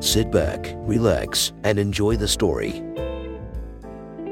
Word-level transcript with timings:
Sit 0.00 0.30
back, 0.30 0.72
relax, 0.78 1.52
and 1.62 1.78
enjoy 1.78 2.16
the 2.16 2.26
story. 2.26 2.82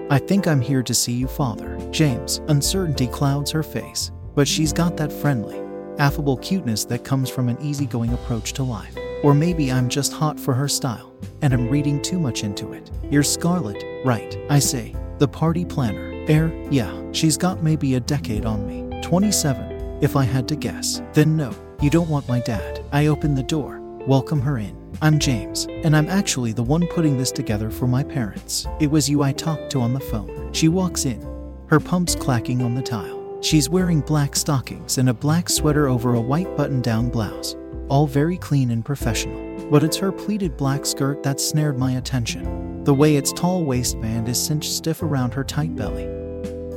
I 0.09 0.19
think 0.19 0.47
I'm 0.47 0.63
here 0.63 0.83
to 0.83 0.95
see 0.95 1.13
you, 1.13 1.29
Father. 1.29 1.79
James. 1.91 2.41
Uncertainty 2.49 3.07
clouds 3.07 3.51
her 3.51 3.63
face, 3.63 4.11
but 4.35 4.49
she's 4.49 4.73
got 4.73 4.97
that 4.97 5.13
friendly, 5.13 5.61
affable 5.99 6.39
cuteness 6.39 6.87
that 6.87 7.05
comes 7.05 7.29
from 7.29 7.51
an 7.51 7.61
easygoing 7.61 8.15
approach 8.15 8.55
to 8.55 8.63
life. 8.63 8.97
Or 9.23 9.35
maybe 9.35 9.71
I'm 9.71 9.91
just 9.91 10.15
hot 10.15 10.41
for 10.41 10.55
her 10.55 10.69
style, 10.69 11.13
and 11.43 11.53
I'm 11.53 11.69
reading 11.69 12.01
too 12.01 12.19
much 12.19 12.45
into 12.45 12.73
it. 12.73 12.91
You're 13.11 13.23
Scarlett, 13.23 13.85
right? 14.07 14.39
I 14.49 14.61
say. 14.61 14.95
The 15.19 15.29
party 15.29 15.67
planner. 15.67 16.15
Air, 16.29 16.51
yeah, 16.71 16.91
she's 17.13 17.37
got 17.37 17.63
maybe 17.63 17.97
a 17.97 18.01
decade 18.01 18.47
on 18.47 18.67
me. 18.67 19.03
27, 19.03 19.99
if 20.01 20.17
I 20.17 20.25
had 20.25 20.49
to 20.49 20.57
guess. 20.57 21.03
Then 21.13 21.37
no, 21.37 21.55
you 21.83 21.91
don't 21.91 22.09
want 22.09 22.27
my 22.27 22.41
dad. 22.41 22.83
I 22.91 23.09
open 23.09 23.35
the 23.35 23.43
door, 23.43 23.81
welcome 24.07 24.41
her 24.41 24.57
in. 24.57 24.78
I'm 25.01 25.21
James, 25.21 25.67
and 25.85 25.97
I'm 25.97 26.09
actually 26.09 26.53
the 26.53 26.63
one 26.63 26.87
putting 26.89 27.17
this 27.17 27.31
together 27.31 27.71
for 27.71 27.87
my 27.87 28.03
parents. 28.03 28.67
It 28.81 28.91
was 28.91 29.09
you 29.09 29.23
I 29.23 29.33
talked 29.33 29.71
to 29.71 29.81
on 29.81 29.95
the 29.95 30.01
phone. 30.01 30.53
She 30.53 30.69
walks 30.69 31.05
in, 31.05 31.25
her 31.69 31.79
pumps 31.79 32.17
clacking 32.17 32.63
on 32.63 32.75
the 32.75 32.83
tile. 32.83 33.39
She's 33.41 33.69
wearing 33.69 34.01
black 34.01 34.35
stockings 34.35 34.99
and 34.99 35.09
a 35.09 35.15
black 35.15 35.49
sweater 35.49 35.89
over 35.89 36.15
a 36.15 36.21
white 36.21 36.57
button 36.57 36.81
down 36.83 37.11
blouse, 37.11 37.55
all 37.89 38.09
very 38.09 38.37
clean 38.37 38.73
and 38.73 38.85
professional. 38.85 39.71
But 39.71 39.85
it's 39.85 39.97
her 39.99 40.11
pleated 40.11 40.57
black 40.57 40.85
skirt 40.85 41.23
that 41.23 41.41
snared 41.41 41.79
my 41.79 41.93
attention. 41.93 42.83
The 42.83 42.95
way 42.95 43.17
its 43.17 43.33
tall 43.33 43.65
waistband 43.65 44.29
is 44.29 44.45
cinched 44.45 44.73
stiff 44.73 45.03
around 45.03 45.33
her 45.35 45.45
tight 45.45 45.77
belly. 45.77 46.07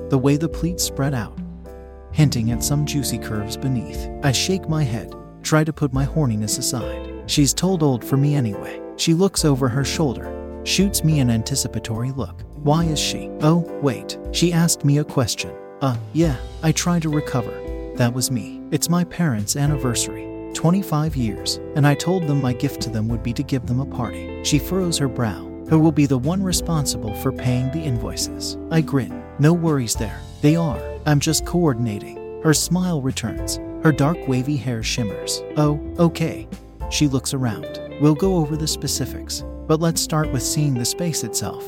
The 0.09 0.19
way 0.21 0.37
the 0.37 0.49
pleats 0.49 0.83
spread 0.83 1.15
out, 1.15 1.39
hinting 2.11 2.51
at 2.51 2.63
some 2.63 2.85
juicy 2.85 3.17
curves 3.17 3.57
beneath. 3.57 4.07
I 4.21 4.31
shake 4.31 4.69
my 4.69 4.83
head, 4.83 5.15
try 5.41 5.63
to 5.63 5.73
put 5.73 5.91
my 5.91 6.05
horniness 6.05 6.59
aside. 6.59 7.10
She's 7.31 7.53
told 7.53 7.81
old 7.81 8.03
for 8.03 8.17
me 8.17 8.35
anyway. 8.35 8.81
She 8.97 9.13
looks 9.13 9.45
over 9.45 9.69
her 9.69 9.85
shoulder, 9.85 10.61
shoots 10.65 11.01
me 11.01 11.21
an 11.21 11.29
anticipatory 11.29 12.11
look. 12.11 12.41
Why 12.55 12.83
is 12.83 12.99
she? 12.99 13.29
Oh, 13.39 13.59
wait. 13.81 14.19
She 14.33 14.51
asked 14.51 14.83
me 14.83 14.97
a 14.97 15.05
question. 15.05 15.55
Uh, 15.79 15.95
yeah, 16.11 16.35
I 16.61 16.73
tried 16.73 17.03
to 17.03 17.09
recover. 17.09 17.53
That 17.95 18.13
was 18.13 18.31
me. 18.31 18.59
It's 18.71 18.89
my 18.89 19.05
parents' 19.05 19.55
anniversary. 19.55 20.27
25 20.53 21.15
years, 21.15 21.61
and 21.77 21.87
I 21.87 21.95
told 21.95 22.27
them 22.27 22.41
my 22.41 22.51
gift 22.51 22.81
to 22.81 22.89
them 22.89 23.07
would 23.07 23.23
be 23.23 23.31
to 23.31 23.43
give 23.43 23.65
them 23.65 23.79
a 23.79 23.85
party. 23.85 24.43
She 24.43 24.59
furrows 24.59 24.97
her 24.97 25.07
brow. 25.07 25.47
Who 25.69 25.79
will 25.79 25.93
be 25.93 26.07
the 26.07 26.17
one 26.17 26.43
responsible 26.43 27.13
for 27.21 27.31
paying 27.31 27.71
the 27.71 27.79
invoices? 27.79 28.57
I 28.71 28.81
grin. 28.81 29.23
No 29.39 29.53
worries 29.53 29.95
there. 29.95 30.19
They 30.41 30.57
are. 30.57 30.81
I'm 31.05 31.21
just 31.21 31.45
coordinating. 31.45 32.41
Her 32.43 32.53
smile 32.53 33.01
returns. 33.01 33.55
Her 33.83 33.93
dark 33.93 34.17
wavy 34.27 34.57
hair 34.57 34.83
shimmers. 34.83 35.41
Oh, 35.55 35.79
okay. 35.97 36.49
She 36.91 37.07
looks 37.07 37.33
around. 37.33 37.79
We'll 38.01 38.15
go 38.15 38.35
over 38.35 38.57
the 38.57 38.67
specifics, 38.67 39.43
but 39.65 39.79
let's 39.79 40.01
start 40.01 40.31
with 40.31 40.43
seeing 40.43 40.73
the 40.73 40.85
space 40.85 41.23
itself. 41.23 41.65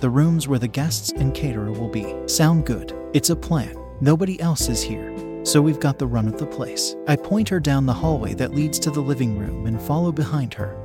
The 0.00 0.10
rooms 0.10 0.48
where 0.48 0.58
the 0.58 0.68
guests 0.68 1.12
and 1.12 1.32
caterer 1.32 1.70
will 1.70 1.88
be. 1.88 2.14
Sound 2.26 2.66
good. 2.66 2.92
It's 3.14 3.30
a 3.30 3.36
plan. 3.36 3.76
Nobody 4.00 4.40
else 4.40 4.68
is 4.68 4.82
here, 4.82 5.14
so 5.44 5.62
we've 5.62 5.78
got 5.78 5.98
the 6.00 6.06
run 6.06 6.26
of 6.26 6.36
the 6.36 6.46
place. 6.46 6.96
I 7.06 7.14
point 7.14 7.48
her 7.48 7.60
down 7.60 7.86
the 7.86 7.92
hallway 7.92 8.34
that 8.34 8.54
leads 8.54 8.78
to 8.80 8.90
the 8.90 9.00
living 9.00 9.38
room 9.38 9.66
and 9.66 9.80
follow 9.80 10.10
behind 10.10 10.52
her. 10.54 10.76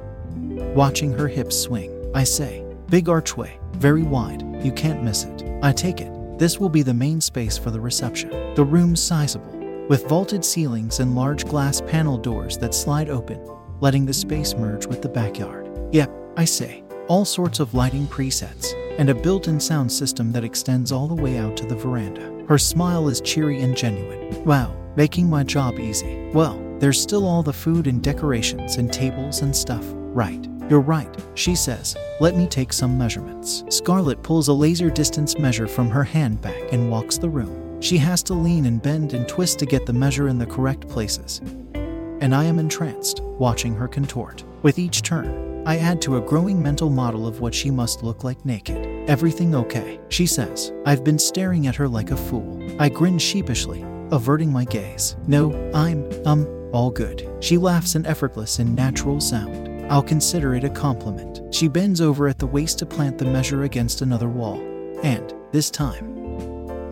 Watching 0.75 1.11
her 1.13 1.27
hips 1.27 1.59
swing, 1.59 2.11
I 2.13 2.23
say, 2.23 2.63
Big 2.89 3.09
archway, 3.09 3.59
very 3.73 4.03
wide, 4.03 4.43
you 4.63 4.71
can't 4.71 5.03
miss 5.03 5.23
it. 5.23 5.43
I 5.63 5.71
take 5.71 6.01
it. 6.01 6.11
This 6.39 6.59
will 6.59 6.69
be 6.69 6.83
the 6.83 6.93
main 6.93 7.19
space 7.19 7.57
for 7.57 7.71
the 7.71 7.81
reception. 7.81 8.53
The 8.53 8.63
room's 8.63 9.01
sizable, 9.01 9.58
with 9.89 10.07
vaulted 10.07 10.45
ceilings 10.45 10.99
and 10.99 11.15
large 11.15 11.45
glass 11.45 11.81
panel 11.81 12.17
doors 12.17 12.57
that 12.59 12.75
slide 12.75 13.09
open, 13.09 13.43
letting 13.81 14.05
the 14.05 14.13
space 14.13 14.53
merge 14.53 14.85
with 14.85 15.01
the 15.01 15.09
backyard. 15.09 15.67
Yep, 15.91 16.11
I 16.37 16.45
say, 16.45 16.83
all 17.07 17.25
sorts 17.25 17.59
of 17.59 17.73
lighting 17.73 18.05
presets, 18.05 18.73
and 18.99 19.09
a 19.09 19.15
built 19.15 19.47
in 19.47 19.59
sound 19.59 19.91
system 19.91 20.31
that 20.31 20.43
extends 20.43 20.91
all 20.91 21.07
the 21.07 21.21
way 21.21 21.39
out 21.39 21.57
to 21.57 21.65
the 21.65 21.75
veranda. 21.75 22.45
Her 22.47 22.59
smile 22.59 23.09
is 23.09 23.19
cheery 23.19 23.61
and 23.61 23.75
genuine. 23.75 24.43
Wow, 24.45 24.75
making 24.95 25.27
my 25.27 25.43
job 25.43 25.79
easy. 25.79 26.29
Well, 26.33 26.63
there's 26.77 27.01
still 27.01 27.25
all 27.27 27.41
the 27.41 27.51
food 27.51 27.87
and 27.87 28.01
decorations 28.01 28.77
and 28.77 28.93
tables 28.93 29.41
and 29.41 29.55
stuff. 29.55 29.83
Right. 29.85 30.47
You're 30.69 30.81
right, 30.81 31.09
she 31.33 31.55
says. 31.55 31.97
Let 32.19 32.35
me 32.35 32.45
take 32.45 32.73
some 32.73 32.95
measurements. 32.95 33.63
Scarlett 33.69 34.21
pulls 34.21 34.49
a 34.49 34.53
laser 34.53 34.91
distance 34.91 35.39
measure 35.39 35.67
from 35.67 35.89
her 35.89 36.03
handbag 36.03 36.71
and 36.71 36.91
walks 36.91 37.17
the 37.17 37.29
room. 37.29 37.68
She 37.79 37.97
has 37.97 38.21
to 38.23 38.33
lean 38.33 38.65
and 38.65 38.81
bend 38.81 39.13
and 39.13 39.27
twist 39.27 39.59
to 39.59 39.65
get 39.65 39.85
the 39.85 39.93
measure 39.93 40.27
in 40.27 40.37
the 40.37 40.45
correct 40.45 40.87
places. 40.89 41.39
And 42.21 42.35
I 42.35 42.43
am 42.43 42.59
entranced, 42.59 43.21
watching 43.23 43.73
her 43.75 43.87
contort. 43.87 44.43
With 44.61 44.77
each 44.77 45.01
turn, 45.01 45.63
I 45.65 45.77
add 45.77 46.01
to 46.01 46.17
a 46.17 46.21
growing 46.21 46.61
mental 46.61 46.89
model 46.89 47.25
of 47.25 47.39
what 47.39 47.55
she 47.55 47.71
must 47.71 48.03
look 48.03 48.23
like 48.23 48.43
naked. 48.45 49.09
Everything 49.09 49.55
okay, 49.55 49.99
she 50.09 50.25
says. 50.25 50.73
I've 50.85 51.03
been 51.03 51.19
staring 51.19 51.67
at 51.67 51.75
her 51.75 51.87
like 51.87 52.11
a 52.11 52.17
fool. 52.17 52.59
I 52.79 52.89
grin 52.89 53.17
sheepishly, 53.17 53.85
averting 54.11 54.51
my 54.51 54.65
gaze. 54.65 55.15
No, 55.27 55.53
I'm, 55.73 56.09
um, 56.25 56.47
all 56.73 56.91
good. 56.91 57.29
She 57.39 57.57
laughs 57.57 57.95
an 57.95 58.05
effortless 58.05 58.59
and 58.59 58.75
natural 58.75 59.21
sound. 59.21 59.69
I'll 59.91 60.03
consider 60.03 60.53
it 60.53 60.63
a 60.63 60.69
compliment. 60.69 61.53
She 61.55 61.67
bends 61.67 62.01
over 62.01 62.27
at 62.27 62.37
the 62.37 62.47
waist 62.47 62.77
to 62.79 62.85
plant 62.85 63.17
the 63.17 63.25
measure 63.25 63.63
against 63.63 64.01
another 64.01 64.27
wall. 64.27 64.59
And, 65.01 65.33
this 65.51 65.71
time, 65.71 66.18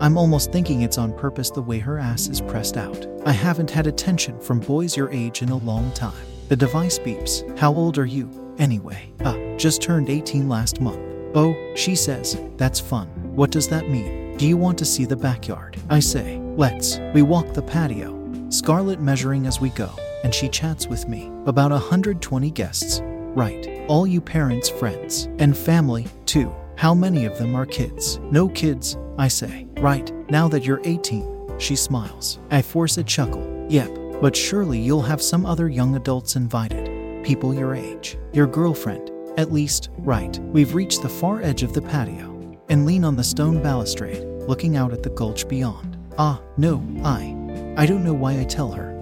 I'm 0.00 0.16
almost 0.16 0.52
thinking 0.52 0.82
it's 0.82 0.96
on 0.96 1.12
purpose 1.12 1.50
the 1.50 1.62
way 1.62 1.80
her 1.80 1.98
ass 1.98 2.28
is 2.28 2.40
pressed 2.40 2.76
out. 2.76 3.06
I 3.26 3.32
haven't 3.32 3.70
had 3.70 3.88
attention 3.88 4.40
from 4.40 4.60
boys 4.60 4.96
your 4.96 5.10
age 5.10 5.42
in 5.42 5.48
a 5.48 5.56
long 5.56 5.90
time. 5.92 6.24
The 6.48 6.56
device 6.56 7.00
beeps. 7.00 7.58
How 7.58 7.74
old 7.74 7.98
are 7.98 8.06
you, 8.06 8.54
anyway? 8.58 9.12
Ah, 9.24 9.36
just 9.56 9.82
turned 9.82 10.08
18 10.08 10.48
last 10.48 10.80
month. 10.80 11.00
Oh, 11.34 11.54
she 11.74 11.96
says, 11.96 12.40
that's 12.56 12.78
fun. 12.78 13.08
What 13.34 13.50
does 13.50 13.68
that 13.68 13.90
mean? 13.90 14.36
Do 14.36 14.46
you 14.46 14.56
want 14.56 14.78
to 14.78 14.84
see 14.84 15.04
the 15.04 15.16
backyard? 15.16 15.76
I 15.90 15.98
say, 15.98 16.38
let's. 16.56 17.00
We 17.12 17.22
walk 17.22 17.52
the 17.52 17.62
patio, 17.62 18.16
Scarlett 18.50 19.00
measuring 19.00 19.46
as 19.46 19.60
we 19.60 19.70
go, 19.70 19.90
and 20.22 20.32
she 20.32 20.48
chats 20.48 20.86
with 20.86 21.08
me. 21.08 21.28
About 21.46 21.72
120 21.72 22.52
guests. 22.52 23.00
Right. 23.02 23.84
All 23.88 24.06
you 24.06 24.20
parents, 24.20 24.68
friends, 24.68 25.28
and 25.40 25.56
family, 25.56 26.06
too. 26.24 26.54
How 26.76 26.94
many 26.94 27.24
of 27.24 27.36
them 27.36 27.56
are 27.56 27.66
kids? 27.66 28.18
No 28.30 28.48
kids, 28.48 28.96
I 29.18 29.26
say. 29.26 29.67
Right, 29.80 30.12
now 30.28 30.48
that 30.48 30.64
you're 30.64 30.80
18, 30.82 31.58
she 31.58 31.76
smiles. 31.76 32.40
I 32.50 32.62
force 32.62 32.98
a 32.98 33.04
chuckle. 33.04 33.66
Yep, 33.68 34.20
but 34.20 34.34
surely 34.34 34.80
you'll 34.80 35.02
have 35.02 35.22
some 35.22 35.46
other 35.46 35.68
young 35.68 35.94
adults 35.94 36.34
invited. 36.34 37.24
People 37.24 37.54
your 37.54 37.76
age. 37.76 38.18
Your 38.32 38.48
girlfriend. 38.48 39.12
At 39.36 39.52
least, 39.52 39.90
right. 39.98 40.36
We've 40.40 40.74
reached 40.74 41.02
the 41.02 41.08
far 41.08 41.42
edge 41.42 41.62
of 41.62 41.74
the 41.74 41.82
patio 41.82 42.58
and 42.68 42.86
lean 42.86 43.04
on 43.04 43.14
the 43.14 43.22
stone 43.22 43.62
balustrade, 43.62 44.24
looking 44.48 44.76
out 44.76 44.92
at 44.92 45.04
the 45.04 45.10
gulch 45.10 45.48
beyond. 45.48 45.96
Ah, 46.18 46.40
no, 46.56 46.82
I. 47.04 47.36
I 47.76 47.86
don't 47.86 48.02
know 48.02 48.14
why 48.14 48.40
I 48.40 48.44
tell 48.44 48.72
her. 48.72 48.96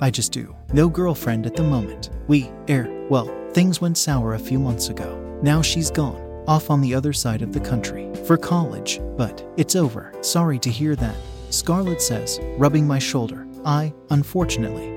I 0.00 0.10
just 0.10 0.30
do. 0.30 0.54
No 0.72 0.88
girlfriend 0.88 1.46
at 1.46 1.56
the 1.56 1.64
moment. 1.64 2.10
We, 2.28 2.52
air, 2.68 2.88
well, 3.10 3.26
things 3.50 3.80
went 3.80 3.98
sour 3.98 4.34
a 4.34 4.38
few 4.38 4.60
months 4.60 4.88
ago. 4.88 5.20
Now 5.42 5.62
she's 5.62 5.90
gone, 5.90 6.22
off 6.46 6.70
on 6.70 6.80
the 6.80 6.94
other 6.94 7.12
side 7.12 7.42
of 7.42 7.52
the 7.52 7.60
country, 7.60 8.12
for 8.26 8.36
college, 8.36 9.00
but 9.16 9.46
it's 9.56 9.76
over. 9.76 10.12
Sorry 10.20 10.58
to 10.60 10.70
hear 10.70 10.96
that. 10.96 11.16
Scarlett 11.50 12.02
says, 12.02 12.40
rubbing 12.58 12.86
my 12.86 12.98
shoulder. 12.98 13.46
I, 13.64 13.92
unfortunately, 14.10 14.88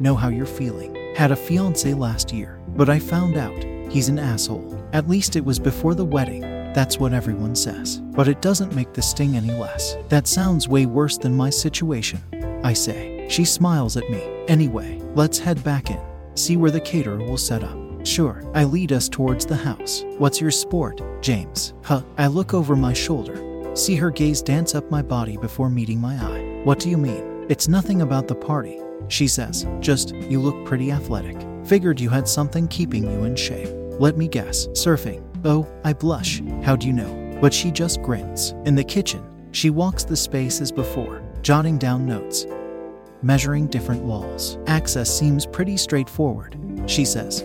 know 0.00 0.14
how 0.14 0.28
you're 0.28 0.46
feeling. 0.46 0.94
Had 1.14 1.30
a 1.32 1.36
fiance 1.36 1.92
last 1.94 2.32
year, 2.32 2.60
but 2.76 2.88
I 2.88 2.98
found 2.98 3.36
out 3.36 3.64
he's 3.90 4.08
an 4.08 4.18
asshole. 4.18 4.78
At 4.92 5.08
least 5.08 5.36
it 5.36 5.44
was 5.44 5.58
before 5.58 5.94
the 5.94 6.04
wedding. 6.04 6.42
That's 6.72 6.98
what 6.98 7.14
everyone 7.14 7.54
says. 7.54 8.00
But 8.00 8.28
it 8.28 8.42
doesn't 8.42 8.74
make 8.74 8.92
the 8.92 9.02
sting 9.02 9.36
any 9.36 9.52
less. 9.52 9.96
That 10.08 10.26
sounds 10.26 10.68
way 10.68 10.86
worse 10.86 11.16
than 11.16 11.34
my 11.34 11.50
situation. 11.50 12.20
I 12.62 12.72
say. 12.72 13.26
She 13.28 13.44
smiles 13.44 13.96
at 13.96 14.08
me. 14.10 14.22
Anyway, 14.48 15.00
let's 15.14 15.38
head 15.38 15.62
back 15.64 15.90
in, 15.90 16.00
see 16.34 16.56
where 16.56 16.70
the 16.70 16.80
caterer 16.80 17.18
will 17.18 17.38
set 17.38 17.64
up. 17.64 17.85
Sure, 18.06 18.40
I 18.54 18.62
lead 18.62 18.92
us 18.92 19.08
towards 19.08 19.44
the 19.44 19.56
house. 19.56 20.04
What's 20.18 20.40
your 20.40 20.52
sport, 20.52 21.00
James? 21.20 21.74
Huh. 21.82 22.02
I 22.16 22.28
look 22.28 22.54
over 22.54 22.76
my 22.76 22.92
shoulder, 22.92 23.74
see 23.74 23.96
her 23.96 24.12
gaze 24.12 24.42
dance 24.42 24.76
up 24.76 24.88
my 24.92 25.02
body 25.02 25.36
before 25.36 25.68
meeting 25.68 26.00
my 26.00 26.14
eye. 26.14 26.60
What 26.62 26.78
do 26.78 26.88
you 26.88 26.98
mean? 26.98 27.46
It's 27.48 27.66
nothing 27.66 28.02
about 28.02 28.28
the 28.28 28.34
party, 28.36 28.78
she 29.08 29.26
says. 29.26 29.66
Just, 29.80 30.14
you 30.14 30.40
look 30.40 30.64
pretty 30.64 30.92
athletic. 30.92 31.36
Figured 31.66 32.00
you 32.00 32.08
had 32.08 32.28
something 32.28 32.68
keeping 32.68 33.02
you 33.02 33.24
in 33.24 33.34
shape. 33.34 33.70
Let 33.98 34.16
me 34.16 34.28
guess, 34.28 34.68
surfing. 34.68 35.24
Oh, 35.44 35.66
I 35.82 35.92
blush. 35.92 36.40
How 36.62 36.76
do 36.76 36.86
you 36.86 36.92
know? 36.92 37.38
But 37.40 37.52
she 37.52 37.72
just 37.72 38.02
grins. 38.02 38.54
In 38.66 38.76
the 38.76 38.84
kitchen, 38.84 39.24
she 39.50 39.68
walks 39.68 40.04
the 40.04 40.16
space 40.16 40.60
as 40.60 40.70
before, 40.70 41.22
jotting 41.42 41.76
down 41.76 42.06
notes, 42.06 42.46
measuring 43.22 43.66
different 43.66 44.04
walls. 44.04 44.58
Access 44.68 45.10
seems 45.12 45.44
pretty 45.44 45.76
straightforward, 45.76 46.56
she 46.86 47.04
says. 47.04 47.44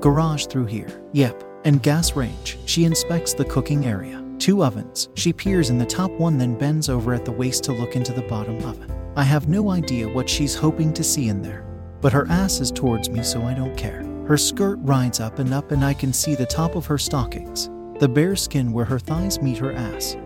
Garage 0.00 0.46
through 0.46 0.66
here. 0.66 1.02
Yep. 1.12 1.44
And 1.64 1.82
gas 1.82 2.14
range. 2.14 2.58
She 2.66 2.84
inspects 2.84 3.34
the 3.34 3.44
cooking 3.44 3.86
area. 3.86 4.24
Two 4.38 4.62
ovens. 4.62 5.08
She 5.14 5.32
peers 5.32 5.70
in 5.70 5.78
the 5.78 5.86
top 5.86 6.12
one, 6.12 6.38
then 6.38 6.56
bends 6.56 6.88
over 6.88 7.12
at 7.12 7.24
the 7.24 7.32
waist 7.32 7.64
to 7.64 7.72
look 7.72 7.96
into 7.96 8.12
the 8.12 8.22
bottom 8.22 8.56
oven. 8.64 8.92
I 9.16 9.24
have 9.24 9.48
no 9.48 9.70
idea 9.70 10.08
what 10.08 10.28
she's 10.28 10.54
hoping 10.54 10.92
to 10.92 11.02
see 11.02 11.28
in 11.28 11.42
there, 11.42 11.66
but 12.00 12.12
her 12.12 12.28
ass 12.28 12.60
is 12.60 12.70
towards 12.70 13.10
me, 13.10 13.24
so 13.24 13.42
I 13.42 13.54
don't 13.54 13.76
care. 13.76 14.04
Her 14.28 14.36
skirt 14.36 14.78
rides 14.82 15.18
up 15.18 15.40
and 15.40 15.52
up, 15.52 15.72
and 15.72 15.84
I 15.84 15.94
can 15.94 16.12
see 16.12 16.36
the 16.36 16.46
top 16.46 16.76
of 16.76 16.86
her 16.86 16.98
stockings, 16.98 17.68
the 17.98 18.08
bare 18.08 18.36
skin 18.36 18.70
where 18.72 18.84
her 18.84 19.00
thighs 19.00 19.42
meet 19.42 19.58
her 19.58 19.72
ass. 19.72 20.16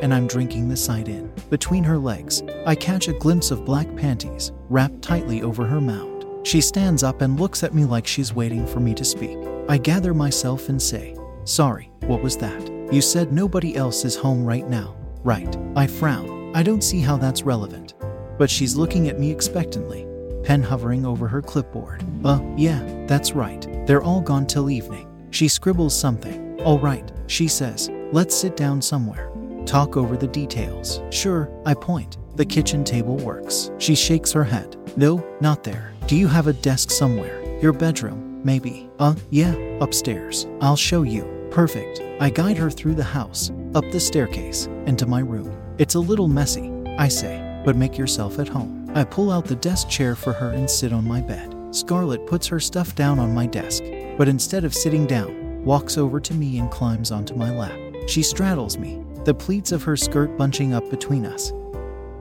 And 0.00 0.14
I'm 0.14 0.26
drinking 0.26 0.70
the 0.70 0.76
sight 0.76 1.08
in. 1.08 1.30
Between 1.50 1.84
her 1.84 1.98
legs, 1.98 2.42
I 2.64 2.74
catch 2.74 3.08
a 3.08 3.12
glimpse 3.12 3.50
of 3.50 3.66
black 3.66 3.94
panties 3.96 4.52
wrapped 4.70 5.02
tightly 5.02 5.42
over 5.42 5.66
her 5.66 5.80
mound. 5.80 6.13
She 6.44 6.60
stands 6.60 7.02
up 7.02 7.22
and 7.22 7.40
looks 7.40 7.62
at 7.62 7.72
me 7.74 7.86
like 7.86 8.06
she's 8.06 8.34
waiting 8.34 8.66
for 8.66 8.78
me 8.78 8.92
to 8.94 9.04
speak. 9.04 9.38
I 9.66 9.78
gather 9.78 10.12
myself 10.12 10.68
and 10.68 10.80
say, 10.80 11.16
Sorry, 11.44 11.90
what 12.06 12.22
was 12.22 12.36
that? 12.36 12.70
You 12.92 13.00
said 13.00 13.32
nobody 13.32 13.76
else 13.76 14.04
is 14.04 14.14
home 14.14 14.44
right 14.44 14.68
now, 14.68 14.94
right? 15.22 15.56
I 15.74 15.86
frown. 15.86 16.54
I 16.54 16.62
don't 16.62 16.84
see 16.84 17.00
how 17.00 17.16
that's 17.16 17.44
relevant. 17.44 17.94
But 18.38 18.50
she's 18.50 18.76
looking 18.76 19.08
at 19.08 19.18
me 19.18 19.30
expectantly, 19.30 20.06
pen 20.44 20.62
hovering 20.62 21.06
over 21.06 21.26
her 21.26 21.40
clipboard. 21.40 22.04
Uh, 22.24 22.40
yeah, 22.56 22.82
that's 23.06 23.32
right. 23.32 23.66
They're 23.86 24.02
all 24.02 24.20
gone 24.20 24.46
till 24.46 24.70
evening. 24.70 25.08
She 25.30 25.48
scribbles 25.48 25.98
something. 25.98 26.60
All 26.60 26.78
right, 26.78 27.10
she 27.26 27.48
says, 27.48 27.90
let's 28.12 28.36
sit 28.36 28.54
down 28.54 28.82
somewhere. 28.82 29.32
Talk 29.64 29.96
over 29.96 30.14
the 30.16 30.28
details. 30.28 31.00
Sure, 31.10 31.50
I 31.64 31.72
point. 31.72 32.18
The 32.36 32.44
kitchen 32.44 32.84
table 32.84 33.16
works. 33.16 33.70
She 33.78 33.94
shakes 33.94 34.30
her 34.32 34.44
head. 34.44 34.76
No, 34.96 35.24
not 35.40 35.64
there. 35.64 35.93
Do 36.06 36.16
you 36.16 36.28
have 36.28 36.48
a 36.48 36.52
desk 36.52 36.90
somewhere? 36.90 37.42
Your 37.62 37.72
bedroom, 37.72 38.42
maybe. 38.44 38.90
Uh, 38.98 39.14
yeah, 39.30 39.54
upstairs. 39.80 40.46
I'll 40.60 40.76
show 40.76 41.02
you. 41.02 41.48
Perfect. 41.50 42.02
I 42.20 42.28
guide 42.28 42.58
her 42.58 42.70
through 42.70 42.96
the 42.96 43.02
house, 43.02 43.50
up 43.74 43.90
the 43.90 43.98
staircase, 43.98 44.66
and 44.84 44.98
to 44.98 45.06
my 45.06 45.20
room. 45.20 45.56
It's 45.78 45.94
a 45.94 46.00
little 46.00 46.28
messy, 46.28 46.70
I 46.98 47.08
say, 47.08 47.62
but 47.64 47.76
make 47.76 47.96
yourself 47.96 48.38
at 48.38 48.48
home. 48.48 48.90
I 48.94 49.04
pull 49.04 49.32
out 49.32 49.46
the 49.46 49.56
desk 49.56 49.88
chair 49.88 50.14
for 50.14 50.34
her 50.34 50.50
and 50.50 50.68
sit 50.68 50.92
on 50.92 51.08
my 51.08 51.22
bed. 51.22 51.54
Scarlett 51.70 52.26
puts 52.26 52.46
her 52.48 52.60
stuff 52.60 52.94
down 52.94 53.18
on 53.18 53.34
my 53.34 53.46
desk, 53.46 53.82
but 54.18 54.28
instead 54.28 54.64
of 54.64 54.74
sitting 54.74 55.06
down, 55.06 55.64
walks 55.64 55.96
over 55.96 56.20
to 56.20 56.34
me 56.34 56.58
and 56.58 56.70
climbs 56.70 57.12
onto 57.12 57.34
my 57.34 57.50
lap. 57.50 57.78
She 58.08 58.22
straddles 58.22 58.76
me, 58.76 59.02
the 59.24 59.32
pleats 59.32 59.72
of 59.72 59.82
her 59.84 59.96
skirt 59.96 60.36
bunching 60.36 60.74
up 60.74 60.88
between 60.90 61.24
us, 61.24 61.50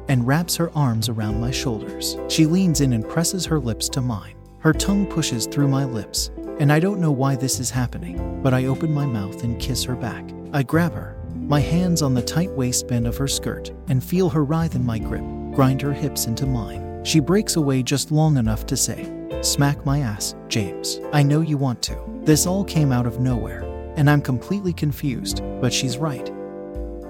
and 0.07 0.27
wraps 0.27 0.55
her 0.55 0.71
arms 0.75 1.09
around 1.09 1.39
my 1.39 1.51
shoulders. 1.51 2.17
She 2.27 2.45
leans 2.45 2.81
in 2.81 2.93
and 2.93 3.07
presses 3.07 3.45
her 3.45 3.59
lips 3.59 3.89
to 3.89 4.01
mine. 4.01 4.35
Her 4.59 4.73
tongue 4.73 5.05
pushes 5.05 5.45
through 5.45 5.67
my 5.67 5.83
lips, 5.83 6.31
and 6.59 6.71
I 6.71 6.79
don't 6.79 7.01
know 7.01 7.11
why 7.11 7.35
this 7.35 7.59
is 7.59 7.69
happening, 7.69 8.41
but 8.41 8.53
I 8.53 8.65
open 8.65 8.93
my 8.93 9.05
mouth 9.05 9.43
and 9.43 9.59
kiss 9.59 9.83
her 9.83 9.95
back. 9.95 10.29
I 10.53 10.63
grab 10.63 10.93
her, 10.93 11.17
my 11.35 11.59
hands 11.59 12.01
on 12.01 12.13
the 12.13 12.21
tight 12.21 12.51
waistband 12.51 13.07
of 13.07 13.17
her 13.17 13.27
skirt, 13.27 13.71
and 13.89 14.03
feel 14.03 14.29
her 14.29 14.45
writhe 14.45 14.75
in 14.75 14.85
my 14.85 14.99
grip, 14.99 15.23
grind 15.53 15.81
her 15.81 15.93
hips 15.93 16.27
into 16.27 16.45
mine. 16.45 17.03
She 17.03 17.19
breaks 17.19 17.57
away 17.57 17.83
just 17.83 18.11
long 18.11 18.37
enough 18.37 18.65
to 18.67 18.77
say, 18.77 19.11
Smack 19.41 19.85
my 19.85 19.99
ass, 19.99 20.35
James. 20.47 21.01
I 21.11 21.21
know 21.23 21.41
you 21.41 21.57
want 21.57 21.81
to. 21.83 21.97
This 22.23 22.45
all 22.45 22.63
came 22.63 22.93
out 22.93 23.05
of 23.05 23.19
nowhere, 23.19 23.63
and 23.97 24.09
I'm 24.09 24.21
completely 24.21 24.71
confused, 24.71 25.41
but 25.59 25.73
she's 25.73 25.97
right. 25.97 26.31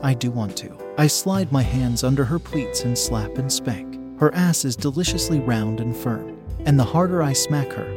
I 0.02 0.16
do 0.16 0.32
want 0.32 0.58
to. 0.58 0.83
I 0.96 1.08
slide 1.08 1.52
my 1.52 1.64
hands 1.64 2.04
under 2.04 2.24
her 2.24 2.38
pleats 2.38 2.84
and 2.84 2.96
slap 2.96 3.40
and 3.40 3.52
spank. 3.52 4.20
Her 4.20 4.34
ass 4.36 4.64
is 4.64 4.76
deliciously 4.76 5.40
round 5.40 5.80
and 5.80 5.96
firm, 5.96 6.38
and 6.66 6.78
the 6.80 6.84
harder 6.84 7.24
I 7.24 7.34
smack 7.34 7.72
her, 7.72 7.90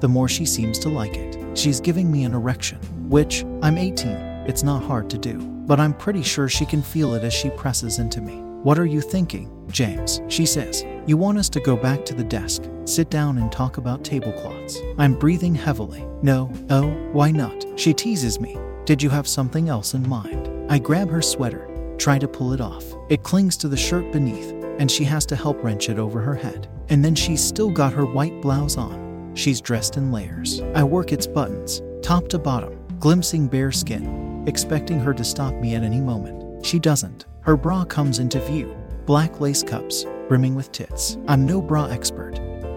the 0.00 0.08
more 0.08 0.28
she 0.28 0.44
seems 0.44 0.78
to 0.80 0.90
like 0.90 1.16
it. 1.16 1.38
She's 1.56 1.80
giving 1.80 2.12
me 2.12 2.24
an 2.24 2.34
erection, 2.34 2.78
which, 3.08 3.44
I'm 3.62 3.78
18, 3.78 4.10
it's 4.46 4.62
not 4.62 4.82
hard 4.82 5.08
to 5.08 5.18
do, 5.18 5.38
but 5.38 5.80
I'm 5.80 5.94
pretty 5.94 6.22
sure 6.22 6.50
she 6.50 6.66
can 6.66 6.82
feel 6.82 7.14
it 7.14 7.24
as 7.24 7.32
she 7.32 7.48
presses 7.48 7.98
into 7.98 8.20
me. 8.20 8.42
What 8.62 8.78
are 8.78 8.86
you 8.86 9.00
thinking, 9.00 9.50
James? 9.70 10.20
She 10.28 10.44
says. 10.44 10.84
You 11.06 11.16
want 11.16 11.38
us 11.38 11.48
to 11.48 11.60
go 11.60 11.76
back 11.76 12.04
to 12.04 12.14
the 12.14 12.22
desk, 12.22 12.62
sit 12.84 13.08
down, 13.08 13.38
and 13.38 13.50
talk 13.50 13.78
about 13.78 14.04
tablecloths. 14.04 14.78
I'm 14.98 15.14
breathing 15.14 15.54
heavily. 15.54 16.04
No, 16.20 16.52
oh, 16.68 16.90
why 17.12 17.30
not? 17.30 17.64
She 17.76 17.94
teases 17.94 18.38
me. 18.38 18.58
Did 18.84 19.02
you 19.02 19.08
have 19.08 19.26
something 19.26 19.68
else 19.68 19.94
in 19.94 20.06
mind? 20.08 20.70
I 20.70 20.78
grab 20.78 21.08
her 21.08 21.22
sweater, 21.22 21.68
try 22.02 22.18
to 22.18 22.26
pull 22.26 22.52
it 22.52 22.60
off. 22.60 22.84
It 23.08 23.22
clings 23.22 23.56
to 23.58 23.68
the 23.68 23.76
shirt 23.76 24.10
beneath, 24.10 24.50
and 24.80 24.90
she 24.90 25.04
has 25.04 25.24
to 25.26 25.36
help 25.36 25.62
wrench 25.62 25.88
it 25.88 26.00
over 26.00 26.20
her 26.20 26.34
head. 26.34 26.68
And 26.88 27.04
then 27.04 27.14
she's 27.14 27.42
still 27.42 27.70
got 27.70 27.92
her 27.92 28.04
white 28.04 28.42
blouse 28.42 28.76
on. 28.76 29.32
She's 29.36 29.60
dressed 29.60 29.96
in 29.96 30.10
layers. 30.10 30.60
I 30.74 30.82
work 30.82 31.12
its 31.12 31.28
buttons, 31.28 31.80
top 32.02 32.26
to 32.30 32.40
bottom, 32.40 32.76
glimpsing 32.98 33.46
bare 33.46 33.70
skin, 33.70 34.42
expecting 34.48 34.98
her 34.98 35.14
to 35.14 35.22
stop 35.22 35.54
me 35.54 35.76
at 35.76 35.84
any 35.84 36.00
moment. 36.00 36.66
She 36.66 36.80
doesn't. 36.80 37.26
Her 37.42 37.56
bra 37.56 37.84
comes 37.84 38.18
into 38.18 38.40
view, 38.40 38.76
black 39.06 39.40
lace 39.40 39.62
cups, 39.62 40.04
brimming 40.26 40.56
with 40.56 40.72
tits. 40.72 41.18
I'm 41.28 41.46
no 41.46 41.62
bra 41.62 41.86
expert, 41.86 42.34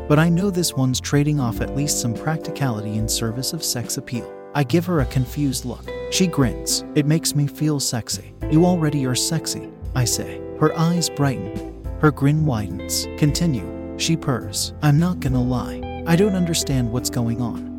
but 0.08 0.20
I 0.20 0.30
know 0.30 0.52
this 0.52 0.76
one's 0.76 1.02
trading 1.02 1.40
off 1.40 1.62
at 1.62 1.76
least 1.76 2.00
some 2.00 2.14
practicality 2.14 2.94
in 2.98 3.10
service 3.10 3.54
of 3.54 3.64
sex 3.64 3.98
appeal. 3.98 4.32
I 4.54 4.64
give 4.64 4.86
her 4.86 5.00
a 5.00 5.06
confused 5.06 5.66
look. 5.66 5.95
She 6.12 6.28
grins. 6.28 6.86
It 6.96 7.06
makes 7.06 7.36
me 7.36 7.48
feel 7.48 7.80
sexy. 7.80 8.34
You 8.50 8.66
already 8.66 9.06
are 9.06 9.16
sexy, 9.16 9.70
I 9.96 10.06
say. 10.06 10.42
Her 10.60 10.78
eyes 10.78 11.10
brighten. 11.10 11.84
Her 12.00 12.12
grin 12.12 12.46
widens. 12.46 13.08
Continue. 13.18 13.98
She 13.98 14.16
purrs. 14.16 14.74
I'm 14.82 15.00
not 15.00 15.20
gonna 15.20 15.42
lie. 15.42 16.04
I 16.08 16.16
don't 16.16 16.36
understand 16.36 16.92
what's 16.92 17.10
going 17.10 17.42
on. 17.42 17.76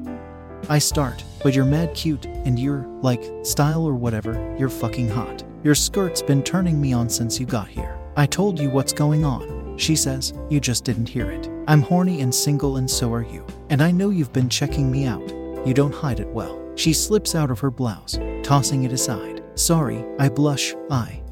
I 0.68 0.78
start, 0.78 1.22
but 1.42 1.54
you're 1.54 1.64
mad 1.64 1.94
cute, 1.94 2.26
and 2.26 2.58
you're, 2.58 2.86
like, 3.00 3.22
style 3.44 3.84
or 3.84 3.94
whatever, 3.94 4.56
you're 4.58 4.68
fucking 4.68 5.08
hot. 5.08 5.44
Your 5.62 5.74
skirt's 5.74 6.22
been 6.22 6.42
turning 6.42 6.80
me 6.80 6.92
on 6.92 7.08
since 7.08 7.38
you 7.38 7.46
got 7.46 7.68
here. 7.68 7.96
I 8.16 8.26
told 8.26 8.58
you 8.58 8.70
what's 8.70 8.92
going 8.92 9.24
on. 9.24 9.76
She 9.78 9.94
says, 9.94 10.32
You 10.50 10.58
just 10.58 10.84
didn't 10.84 11.08
hear 11.08 11.30
it. 11.30 11.48
I'm 11.68 11.82
horny 11.82 12.20
and 12.22 12.34
single, 12.34 12.78
and 12.78 12.90
so 12.90 13.12
are 13.12 13.22
you. 13.22 13.46
And 13.70 13.82
I 13.82 13.90
know 13.92 14.10
you've 14.10 14.32
been 14.32 14.48
checking 14.48 14.90
me 14.90 15.06
out. 15.06 15.28
You 15.66 15.74
don't 15.74 15.94
hide 15.94 16.18
it 16.18 16.28
well. 16.28 16.65
She 16.76 16.92
slips 16.92 17.34
out 17.34 17.50
of 17.50 17.58
her 17.60 17.70
blouse, 17.70 18.18
tossing 18.42 18.84
it 18.84 18.92
aside. 18.92 19.42
Sorry, 19.54 20.04
I 20.18 20.28
blush. 20.28 20.74
I. 20.90 21.22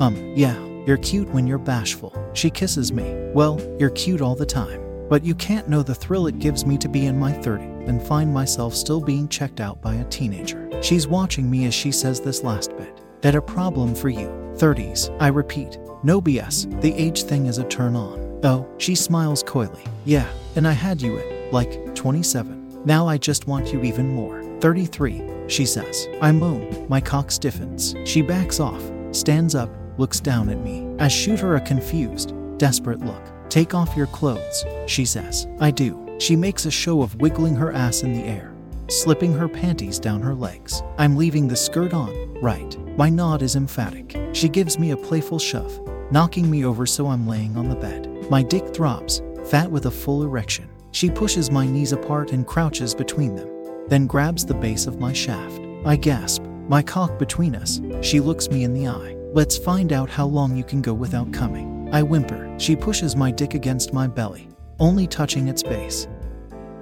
Um, 0.00 0.32
yeah, 0.36 0.56
you're 0.86 0.96
cute 0.98 1.28
when 1.30 1.46
you're 1.46 1.58
bashful. 1.58 2.14
She 2.32 2.48
kisses 2.48 2.92
me. 2.92 3.12
Well, 3.34 3.60
you're 3.78 3.90
cute 3.90 4.20
all 4.22 4.36
the 4.36 4.46
time. 4.46 4.80
But 5.08 5.24
you 5.24 5.34
can't 5.34 5.68
know 5.68 5.82
the 5.82 5.94
thrill 5.94 6.26
it 6.26 6.38
gives 6.38 6.64
me 6.64 6.78
to 6.78 6.88
be 6.88 7.06
in 7.06 7.18
my 7.18 7.32
30s 7.32 7.88
and 7.88 8.02
find 8.02 8.32
myself 8.32 8.74
still 8.74 9.00
being 9.00 9.28
checked 9.28 9.60
out 9.60 9.80
by 9.80 9.94
a 9.94 10.04
teenager. 10.04 10.70
She's 10.82 11.08
watching 11.08 11.50
me 11.50 11.66
as 11.66 11.74
she 11.74 11.90
says 11.90 12.20
this 12.20 12.44
last 12.44 12.76
bit. 12.76 13.00
That 13.22 13.34
a 13.34 13.42
problem 13.42 13.94
for 13.94 14.10
you. 14.10 14.28
30s, 14.56 15.16
I 15.20 15.28
repeat. 15.28 15.78
No 16.04 16.20
BS, 16.20 16.80
the 16.80 16.92
age 16.94 17.24
thing 17.24 17.46
is 17.46 17.58
a 17.58 17.64
turn 17.64 17.96
on. 17.96 18.40
Oh, 18.44 18.68
she 18.78 18.94
smiles 18.94 19.42
coyly. 19.42 19.82
Yeah, 20.04 20.28
and 20.54 20.68
I 20.68 20.72
had 20.72 21.02
you 21.02 21.18
at, 21.18 21.52
like, 21.52 21.94
27. 21.94 22.84
Now 22.84 23.08
I 23.08 23.18
just 23.18 23.48
want 23.48 23.72
you 23.72 23.82
even 23.82 24.08
more. 24.08 24.47
33, 24.60 25.22
she 25.46 25.64
says. 25.64 26.08
I 26.20 26.32
moan. 26.32 26.86
My 26.88 27.00
cock 27.00 27.30
stiffens. 27.30 27.94
She 28.04 28.22
backs 28.22 28.60
off, 28.60 28.82
stands 29.12 29.54
up, 29.54 29.70
looks 29.98 30.20
down 30.20 30.48
at 30.48 30.58
me. 30.58 30.86
I 30.98 31.08
shoot 31.08 31.40
her 31.40 31.56
a 31.56 31.60
confused, 31.60 32.34
desperate 32.58 33.00
look. 33.00 33.22
Take 33.48 33.74
off 33.74 33.96
your 33.96 34.06
clothes, 34.08 34.64
she 34.86 35.04
says. 35.04 35.46
I 35.60 35.70
do. 35.70 36.04
She 36.18 36.36
makes 36.36 36.66
a 36.66 36.70
show 36.70 37.02
of 37.02 37.14
wiggling 37.20 37.54
her 37.54 37.72
ass 37.72 38.02
in 38.02 38.12
the 38.12 38.24
air, 38.24 38.52
slipping 38.88 39.32
her 39.32 39.48
panties 39.48 39.98
down 39.98 40.20
her 40.20 40.34
legs. 40.34 40.82
I'm 40.98 41.16
leaving 41.16 41.46
the 41.46 41.56
skirt 41.56 41.94
on, 41.94 42.34
right. 42.40 42.76
My 42.96 43.08
nod 43.08 43.42
is 43.42 43.56
emphatic. 43.56 44.16
She 44.32 44.48
gives 44.48 44.78
me 44.78 44.90
a 44.90 44.96
playful 44.96 45.38
shove, 45.38 45.80
knocking 46.10 46.50
me 46.50 46.64
over 46.64 46.86
so 46.86 47.06
I'm 47.06 47.26
laying 47.26 47.56
on 47.56 47.68
the 47.68 47.76
bed. 47.76 48.28
My 48.30 48.42
dick 48.42 48.74
throbs, 48.74 49.22
fat 49.46 49.70
with 49.70 49.86
a 49.86 49.90
full 49.90 50.24
erection. 50.24 50.68
She 50.90 51.10
pushes 51.10 51.50
my 51.50 51.66
knees 51.66 51.92
apart 51.92 52.32
and 52.32 52.46
crouches 52.46 52.94
between 52.94 53.36
them, 53.36 53.48
then 53.88 54.06
grabs 54.06 54.44
the 54.44 54.54
base 54.54 54.86
of 54.86 55.00
my 55.00 55.12
shaft. 55.12 55.60
I 55.84 55.96
gasp, 55.96 56.42
my 56.68 56.82
cock 56.82 57.18
between 57.18 57.54
us. 57.54 57.80
She 58.02 58.20
looks 58.20 58.50
me 58.50 58.64
in 58.64 58.74
the 58.74 58.88
eye. 58.88 59.16
Let's 59.32 59.56
find 59.58 59.92
out 59.92 60.10
how 60.10 60.26
long 60.26 60.56
you 60.56 60.64
can 60.64 60.82
go 60.82 60.94
without 60.94 61.32
coming. 61.32 61.88
I 61.92 62.02
whimper. 62.02 62.54
She 62.58 62.76
pushes 62.76 63.16
my 63.16 63.30
dick 63.30 63.54
against 63.54 63.92
my 63.92 64.06
belly, 64.06 64.48
only 64.78 65.06
touching 65.06 65.48
its 65.48 65.62
base, 65.62 66.06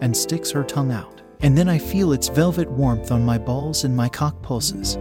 and 0.00 0.16
sticks 0.16 0.50
her 0.50 0.64
tongue 0.64 0.92
out. 0.92 1.22
And 1.40 1.56
then 1.56 1.68
I 1.68 1.78
feel 1.78 2.12
its 2.12 2.28
velvet 2.28 2.70
warmth 2.70 3.12
on 3.12 3.24
my 3.24 3.38
balls 3.38 3.84
and 3.84 3.94
my 3.94 4.08
cock 4.08 4.42
pulses. 4.42 4.94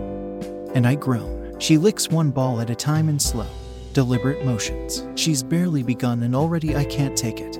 And 0.74 0.86
I 0.86 0.96
groan. 0.96 1.56
She 1.60 1.78
licks 1.78 2.10
one 2.10 2.32
ball 2.32 2.60
at 2.60 2.70
a 2.70 2.76
time 2.76 3.08
in 3.08 3.18
slow, 3.18 3.48
deliberate 3.94 4.44
motions. 4.44 5.08
She's 5.16 5.42
barely 5.42 5.82
begun 5.82 6.24
and 6.24 6.36
already 6.36 6.76
I 6.76 6.84
can't 6.84 7.18
take 7.18 7.40
it. 7.40 7.58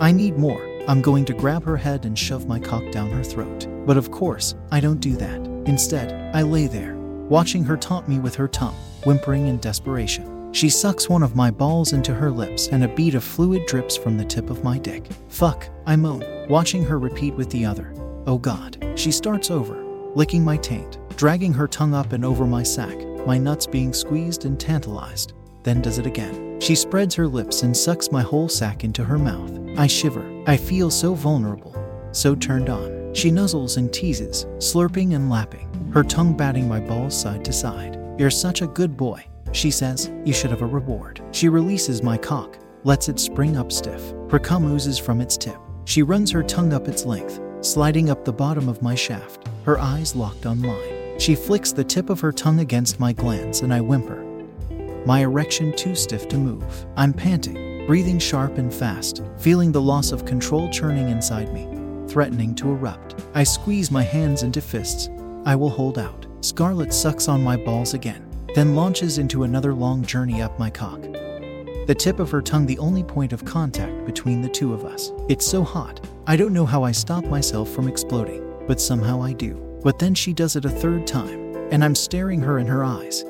I 0.00 0.10
need 0.10 0.38
more. 0.38 0.71
I'm 0.88 1.00
going 1.00 1.24
to 1.26 1.32
grab 1.32 1.64
her 1.64 1.76
head 1.76 2.04
and 2.04 2.18
shove 2.18 2.46
my 2.46 2.58
cock 2.58 2.90
down 2.90 3.10
her 3.10 3.22
throat. 3.22 3.66
But 3.86 3.96
of 3.96 4.10
course, 4.10 4.56
I 4.70 4.80
don't 4.80 5.00
do 5.00 5.16
that. 5.16 5.40
Instead, 5.66 6.34
I 6.34 6.42
lay 6.42 6.66
there, 6.66 6.96
watching 6.96 7.62
her 7.64 7.76
taunt 7.76 8.08
me 8.08 8.18
with 8.18 8.34
her 8.34 8.48
tongue, 8.48 8.74
whimpering 9.04 9.46
in 9.46 9.58
desperation. 9.58 10.52
She 10.52 10.68
sucks 10.68 11.08
one 11.08 11.22
of 11.22 11.36
my 11.36 11.50
balls 11.50 11.92
into 11.92 12.12
her 12.12 12.30
lips 12.30 12.66
and 12.68 12.84
a 12.84 12.94
bead 12.94 13.14
of 13.14 13.22
fluid 13.22 13.64
drips 13.66 13.96
from 13.96 14.18
the 14.18 14.24
tip 14.24 14.50
of 14.50 14.64
my 14.64 14.76
dick. 14.76 15.08
Fuck, 15.28 15.68
I 15.86 15.96
moan, 15.96 16.24
watching 16.48 16.84
her 16.84 16.98
repeat 16.98 17.34
with 17.34 17.48
the 17.50 17.64
other. 17.64 17.94
Oh 18.26 18.38
god. 18.38 18.84
She 18.96 19.12
starts 19.12 19.50
over, 19.50 19.82
licking 20.14 20.44
my 20.44 20.56
taint, 20.56 20.98
dragging 21.16 21.52
her 21.52 21.68
tongue 21.68 21.94
up 21.94 22.12
and 22.12 22.24
over 22.24 22.44
my 22.44 22.62
sack, 22.62 22.98
my 23.26 23.38
nuts 23.38 23.66
being 23.66 23.92
squeezed 23.92 24.44
and 24.44 24.58
tantalized. 24.58 25.32
Then 25.62 25.80
does 25.80 25.98
it 25.98 26.06
again. 26.06 26.60
She 26.60 26.74
spreads 26.74 27.14
her 27.14 27.26
lips 27.28 27.62
and 27.62 27.76
sucks 27.76 28.10
my 28.10 28.22
whole 28.22 28.48
sack 28.48 28.84
into 28.84 29.04
her 29.04 29.18
mouth. 29.18 29.58
I 29.78 29.86
shiver. 29.86 30.31
I 30.44 30.56
feel 30.56 30.90
so 30.90 31.14
vulnerable, 31.14 31.76
so 32.10 32.34
turned 32.34 32.68
on. 32.68 33.14
She 33.14 33.30
nuzzles 33.30 33.76
and 33.76 33.92
teases, 33.92 34.46
slurping 34.56 35.14
and 35.14 35.30
lapping, 35.30 35.68
her 35.92 36.02
tongue 36.02 36.36
batting 36.36 36.66
my 36.66 36.80
balls 36.80 37.18
side 37.18 37.44
to 37.44 37.52
side. 37.52 37.96
You're 38.18 38.30
such 38.30 38.60
a 38.60 38.66
good 38.66 38.96
boy, 38.96 39.24
she 39.52 39.70
says. 39.70 40.10
You 40.24 40.32
should 40.32 40.50
have 40.50 40.62
a 40.62 40.66
reward. 40.66 41.22
She 41.30 41.48
releases 41.48 42.02
my 42.02 42.18
cock, 42.18 42.58
lets 42.82 43.08
it 43.08 43.20
spring 43.20 43.56
up 43.56 43.70
stiff. 43.70 44.02
Her 44.30 44.40
cum 44.40 44.64
oozes 44.64 44.98
from 44.98 45.20
its 45.20 45.36
tip. 45.36 45.58
She 45.84 46.02
runs 46.02 46.30
her 46.32 46.42
tongue 46.42 46.72
up 46.72 46.88
its 46.88 47.04
length, 47.04 47.40
sliding 47.60 48.10
up 48.10 48.24
the 48.24 48.32
bottom 48.32 48.68
of 48.68 48.82
my 48.82 48.96
shaft, 48.96 49.46
her 49.64 49.78
eyes 49.78 50.16
locked 50.16 50.46
on 50.46 50.60
mine. 50.60 51.20
She 51.20 51.36
flicks 51.36 51.70
the 51.70 51.84
tip 51.84 52.10
of 52.10 52.18
her 52.18 52.32
tongue 52.32 52.58
against 52.58 52.98
my 52.98 53.14
glans 53.14 53.62
and 53.62 53.72
I 53.72 53.80
whimper. 53.80 54.24
My 55.06 55.20
erection 55.20 55.76
too 55.76 55.94
stiff 55.94 56.26
to 56.28 56.36
move. 56.36 56.86
I'm 56.96 57.12
panting, 57.12 57.71
breathing 57.86 58.18
sharp 58.18 58.58
and 58.58 58.72
fast, 58.72 59.22
feeling 59.38 59.72
the 59.72 59.80
loss 59.80 60.12
of 60.12 60.24
control 60.24 60.70
churning 60.70 61.08
inside 61.08 61.52
me, 61.52 61.68
threatening 62.08 62.54
to 62.54 62.70
erupt. 62.70 63.24
I 63.34 63.44
squeeze 63.44 63.90
my 63.90 64.02
hands 64.02 64.42
into 64.42 64.60
fists. 64.60 65.08
I 65.44 65.56
will 65.56 65.70
hold 65.70 65.98
out. 65.98 66.26
Scarlett 66.40 66.92
sucks 66.92 67.28
on 67.28 67.42
my 67.42 67.56
balls 67.56 67.94
again, 67.94 68.28
then 68.54 68.74
launches 68.74 69.18
into 69.18 69.44
another 69.44 69.74
long 69.74 70.04
journey 70.04 70.42
up 70.42 70.58
my 70.58 70.70
cock. 70.70 71.00
The 71.86 71.96
tip 71.98 72.20
of 72.20 72.30
her 72.30 72.42
tongue, 72.42 72.66
the 72.66 72.78
only 72.78 73.02
point 73.02 73.32
of 73.32 73.44
contact 73.44 74.06
between 74.06 74.40
the 74.40 74.48
two 74.48 74.72
of 74.72 74.84
us. 74.84 75.10
It's 75.28 75.46
so 75.46 75.64
hot. 75.64 76.06
I 76.28 76.36
don't 76.36 76.52
know 76.52 76.66
how 76.66 76.84
I 76.84 76.92
stop 76.92 77.24
myself 77.24 77.68
from 77.70 77.88
exploding, 77.88 78.64
but 78.68 78.80
somehow 78.80 79.20
I 79.20 79.32
do. 79.32 79.54
But 79.82 79.98
then 79.98 80.14
she 80.14 80.32
does 80.32 80.54
it 80.54 80.64
a 80.64 80.70
third 80.70 81.08
time, 81.08 81.56
and 81.72 81.82
I'm 81.82 81.96
staring 81.96 82.40
her 82.40 82.60
in 82.60 82.66
her 82.68 82.84
eyes. 82.84 83.24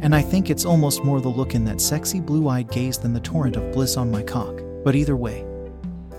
And 0.00 0.14
I 0.14 0.22
think 0.22 0.50
it's 0.50 0.64
almost 0.64 1.04
more 1.04 1.20
the 1.20 1.28
look 1.28 1.54
in 1.54 1.64
that 1.64 1.80
sexy 1.80 2.20
blue 2.20 2.48
eyed 2.48 2.70
gaze 2.70 2.98
than 2.98 3.12
the 3.12 3.20
torrent 3.20 3.56
of 3.56 3.72
bliss 3.72 3.96
on 3.96 4.10
my 4.10 4.22
cock. 4.22 4.60
But 4.84 4.94
either 4.94 5.16
way, 5.16 5.46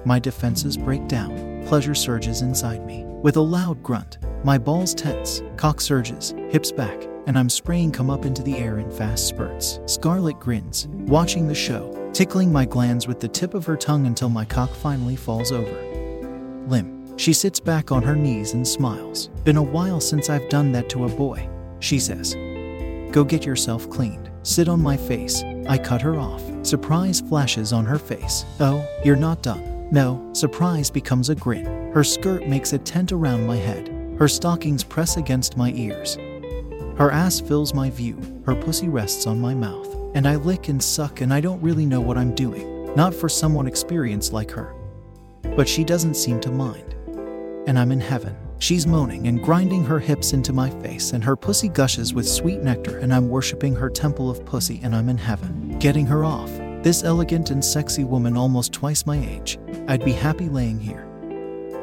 my 0.06 0.20
defenses 0.20 0.78
break 0.78 1.08
down, 1.08 1.66
pleasure 1.66 1.96
surges 1.96 2.42
inside 2.42 2.86
me. 2.86 3.04
With 3.06 3.38
a 3.38 3.42
loud 3.42 3.82
grunt, 3.82 4.20
my 4.44 4.58
balls 4.58 4.94
tense, 4.94 5.42
cock 5.58 5.82
surges, 5.82 6.34
hips 6.50 6.72
back, 6.72 7.08
and 7.28 7.38
I'm 7.38 7.50
spraying 7.50 7.92
come 7.92 8.10
up 8.10 8.26
into 8.26 8.44
the 8.44 8.58
air 8.58 8.78
in 8.78 8.92
fast 8.92 9.28
spurts. 9.28 9.80
Scarlett 9.88 10.40
grins, 10.40 10.88
watching 10.90 11.48
the 11.48 11.56
show, 11.56 12.10
tickling 12.14 12.52
my 12.52 12.66
glans 12.66 13.08
with 13.08 13.20
the 13.20 13.28
tip 13.28 13.54
of 13.54 13.66
her 13.66 13.76
tongue 13.76 14.06
until 14.06 14.30
my 14.30 14.46
cock 14.46 14.70
finally 14.70 15.16
falls 15.16 15.52
over. 15.52 16.66
Limp. 16.68 16.94
She 17.18 17.34
sits 17.34 17.60
back 17.60 17.92
on 17.92 18.04
her 18.04 18.16
knees 18.16 18.54
and 18.54 18.68
smiles. 18.68 19.28
Been 19.44 19.58
a 19.58 19.64
while 19.64 20.02
since 20.02 20.30
I've 20.30 20.50
done 20.50 20.72
that 20.74 20.90
to 20.90 21.06
a 21.06 21.10
boy, 21.10 21.50
she 21.80 21.98
says. 21.98 22.36
Go 23.12 23.24
get 23.24 23.46
yourself 23.46 23.90
cleaned. 23.90 24.30
Sit 24.44 24.68
on 24.68 24.82
my 24.82 24.98
face. 24.98 25.44
I 25.68 25.78
cut 25.78 26.02
her 26.02 26.16
off. 26.16 26.44
Surprise 26.66 27.22
flashes 27.22 27.74
on 27.74 27.86
her 27.86 28.00
face. 28.00 28.46
Oh, 28.60 28.86
you're 29.04 29.16
not 29.16 29.42
done. 29.42 29.88
No, 29.92 30.30
surprise 30.34 30.90
becomes 30.90 31.30
a 31.30 31.36
grin. 31.36 31.92
Her 31.94 32.04
skirt 32.04 32.48
makes 32.48 32.74
a 32.74 32.78
tent 32.78 33.12
around 33.12 33.46
my 33.46 33.56
head. 33.56 33.90
Her 34.20 34.28
stockings 34.28 34.84
press 34.84 35.18
against 35.18 35.58
my 35.58 35.72
ears. 35.72 36.16
Her 36.98 37.12
ass 37.12 37.40
fills 37.40 37.74
my 37.74 37.90
view. 37.90 38.42
Her 38.46 38.56
pussy 38.56 38.88
rests 38.88 39.28
on 39.28 39.40
my 39.40 39.54
mouth. 39.54 39.94
And 40.16 40.28
I 40.28 40.38
lick 40.38 40.70
and 40.70 40.82
suck, 40.82 41.22
and 41.22 41.34
I 41.34 41.42
don't 41.42 41.62
really 41.62 41.86
know 41.86 42.02
what 42.02 42.18
I'm 42.18 42.34
doing. 42.34 42.94
Not 42.96 43.14
for 43.14 43.28
someone 43.28 43.68
experienced 43.68 44.32
like 44.32 44.52
her. 44.52 44.74
But 45.56 45.68
she 45.68 45.84
doesn't 45.84 46.16
seem 46.16 46.40
to 46.42 46.52
mind. 46.52 46.96
And 47.68 47.78
I'm 47.78 47.92
in 47.92 48.00
heaven. 48.00 48.36
She's 48.60 48.88
moaning 48.88 49.28
and 49.28 49.44
grinding 49.44 49.84
her 49.84 50.00
hips 50.00 50.34
into 50.34 50.54
my 50.54 50.70
face, 50.82 51.12
and 51.12 51.24
her 51.24 51.36
pussy 51.36 51.68
gushes 51.68 52.14
with 52.14 52.28
sweet 52.28 52.62
nectar, 52.62 53.00
and 53.00 53.14
I'm 53.14 53.30
worshiping 53.30 53.76
her 53.76 53.90
temple 53.90 54.30
of 54.30 54.46
pussy, 54.46 54.80
and 54.84 54.96
I'm 54.96 55.10
in 55.10 55.18
heaven. 55.18 55.78
Getting 55.80 56.06
her 56.06 56.24
off. 56.24 56.50
This 56.82 57.04
elegant 57.04 57.52
and 57.52 57.64
sexy 57.64 58.04
woman, 58.04 58.38
almost 58.38 58.72
twice 58.72 59.06
my 59.06 59.18
age, 59.18 59.60
I'd 59.88 60.06
be 60.06 60.14
happy 60.14 60.50
laying 60.50 60.80
here. 60.80 61.06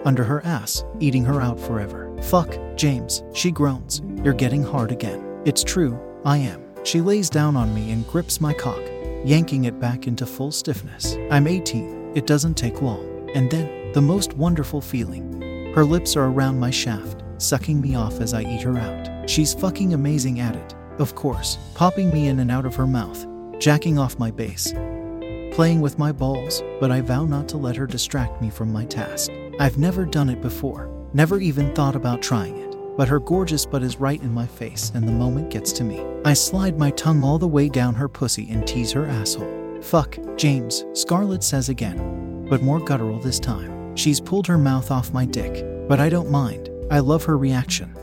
Under 0.05 0.25
her 0.25 0.45
ass, 0.45 0.85
eating 1.01 1.25
her 1.25 1.41
out 1.41 1.61
forever. 1.61 2.17
Fuck, 2.23 2.57
James, 2.77 3.23
she 3.35 3.51
groans. 3.51 4.01
You're 4.25 4.33
getting 4.33 4.63
hard 4.63 4.93
again. 4.93 5.41
It's 5.45 5.65
true, 5.65 5.99
I 6.25 6.39
am. 6.39 6.63
She 6.85 7.01
lays 7.01 7.29
down 7.29 7.57
on 7.57 7.75
me 7.75 7.93
and 7.93 8.07
grips 8.09 8.41
my 8.41 8.53
cock, 8.55 8.81
yanking 9.25 9.65
it 9.65 9.79
back 9.79 10.07
into 10.07 10.25
full 10.27 10.51
stiffness. 10.51 11.17
I'm 11.31 11.47
18, 11.47 12.13
it 12.15 12.27
doesn't 12.27 12.55
take 12.55 12.81
long. 12.81 13.31
And 13.35 13.51
then, 13.51 13.93
the 13.93 14.03
most 14.03 14.35
wonderful 14.35 14.81
feeling. 14.81 15.52
Her 15.75 15.87
lips 15.87 16.17
are 16.17 16.27
around 16.27 16.61
my 16.61 16.71
shaft, 16.71 17.23
sucking 17.39 17.81
me 17.81 17.95
off 17.95 18.21
as 18.21 18.35
I 18.35 18.43
eat 18.43 18.61
her 18.61 18.77
out. 18.77 19.29
She's 19.29 19.55
fucking 19.55 19.95
amazing 19.95 20.39
at 20.39 20.55
it, 20.55 20.75
of 20.99 21.15
course, 21.15 21.57
popping 21.75 22.13
me 22.13 22.29
in 22.29 22.41
and 22.41 22.51
out 22.51 22.67
of 22.67 22.75
her 22.77 22.87
mouth, 22.87 23.27
jacking 23.59 23.99
off 23.99 24.19
my 24.19 24.31
base, 24.31 24.73
playing 25.53 25.81
with 25.81 25.99
my 25.99 26.13
balls, 26.13 26.63
but 26.79 26.91
I 26.91 27.01
vow 27.01 27.25
not 27.25 27.49
to 27.49 27.57
let 27.57 27.77
her 27.77 27.87
distract 27.87 28.43
me 28.43 28.51
from 28.51 28.71
my 28.71 28.85
task. 28.85 29.31
I've 29.59 29.79
never 29.79 30.05
done 30.05 30.29
it 30.29 30.43
before, 30.43 30.91
never 31.15 31.41
even 31.41 31.75
thought 31.75 31.97
about 31.97 32.21
trying 32.21 32.59
it. 32.59 32.77
But 32.99 33.09
her 33.09 33.21
gorgeous 33.21 33.65
butt 33.65 33.83
is 33.83 33.99
right 33.99 34.21
in 34.21 34.35
my 34.35 34.47
face, 34.47 34.93
and 34.95 35.09
the 35.09 35.13
moment 35.13 35.49
gets 35.49 35.73
to 35.73 35.85
me. 35.85 36.05
I 36.27 36.35
slide 36.35 36.79
my 36.79 36.91
tongue 36.91 37.25
all 37.25 37.39
the 37.39 37.49
way 37.49 37.71
down 37.71 37.95
her 37.95 38.11
pussy 38.11 38.51
and 38.51 38.67
tease 38.67 38.93
her 38.93 39.07
asshole. 39.07 39.81
Fuck, 39.81 40.19
James, 40.37 40.85
Scarlett 40.93 41.43
says 41.43 41.71
again, 41.71 42.47
but 42.51 42.61
more 42.61 42.79
guttural 42.79 43.19
this 43.19 43.41
time. 43.41 43.82
She's 43.95 44.21
pulled 44.21 44.47
her 44.47 44.59
mouth 44.59 44.91
off 44.91 45.13
my 45.13 45.25
dick, 45.25 45.65
but 45.89 46.01
I 46.01 46.09
don't 46.09 46.31
mind. 46.31 46.71
I 46.91 47.01
love 47.01 47.25
her 47.25 47.37
reaction. 47.37 47.97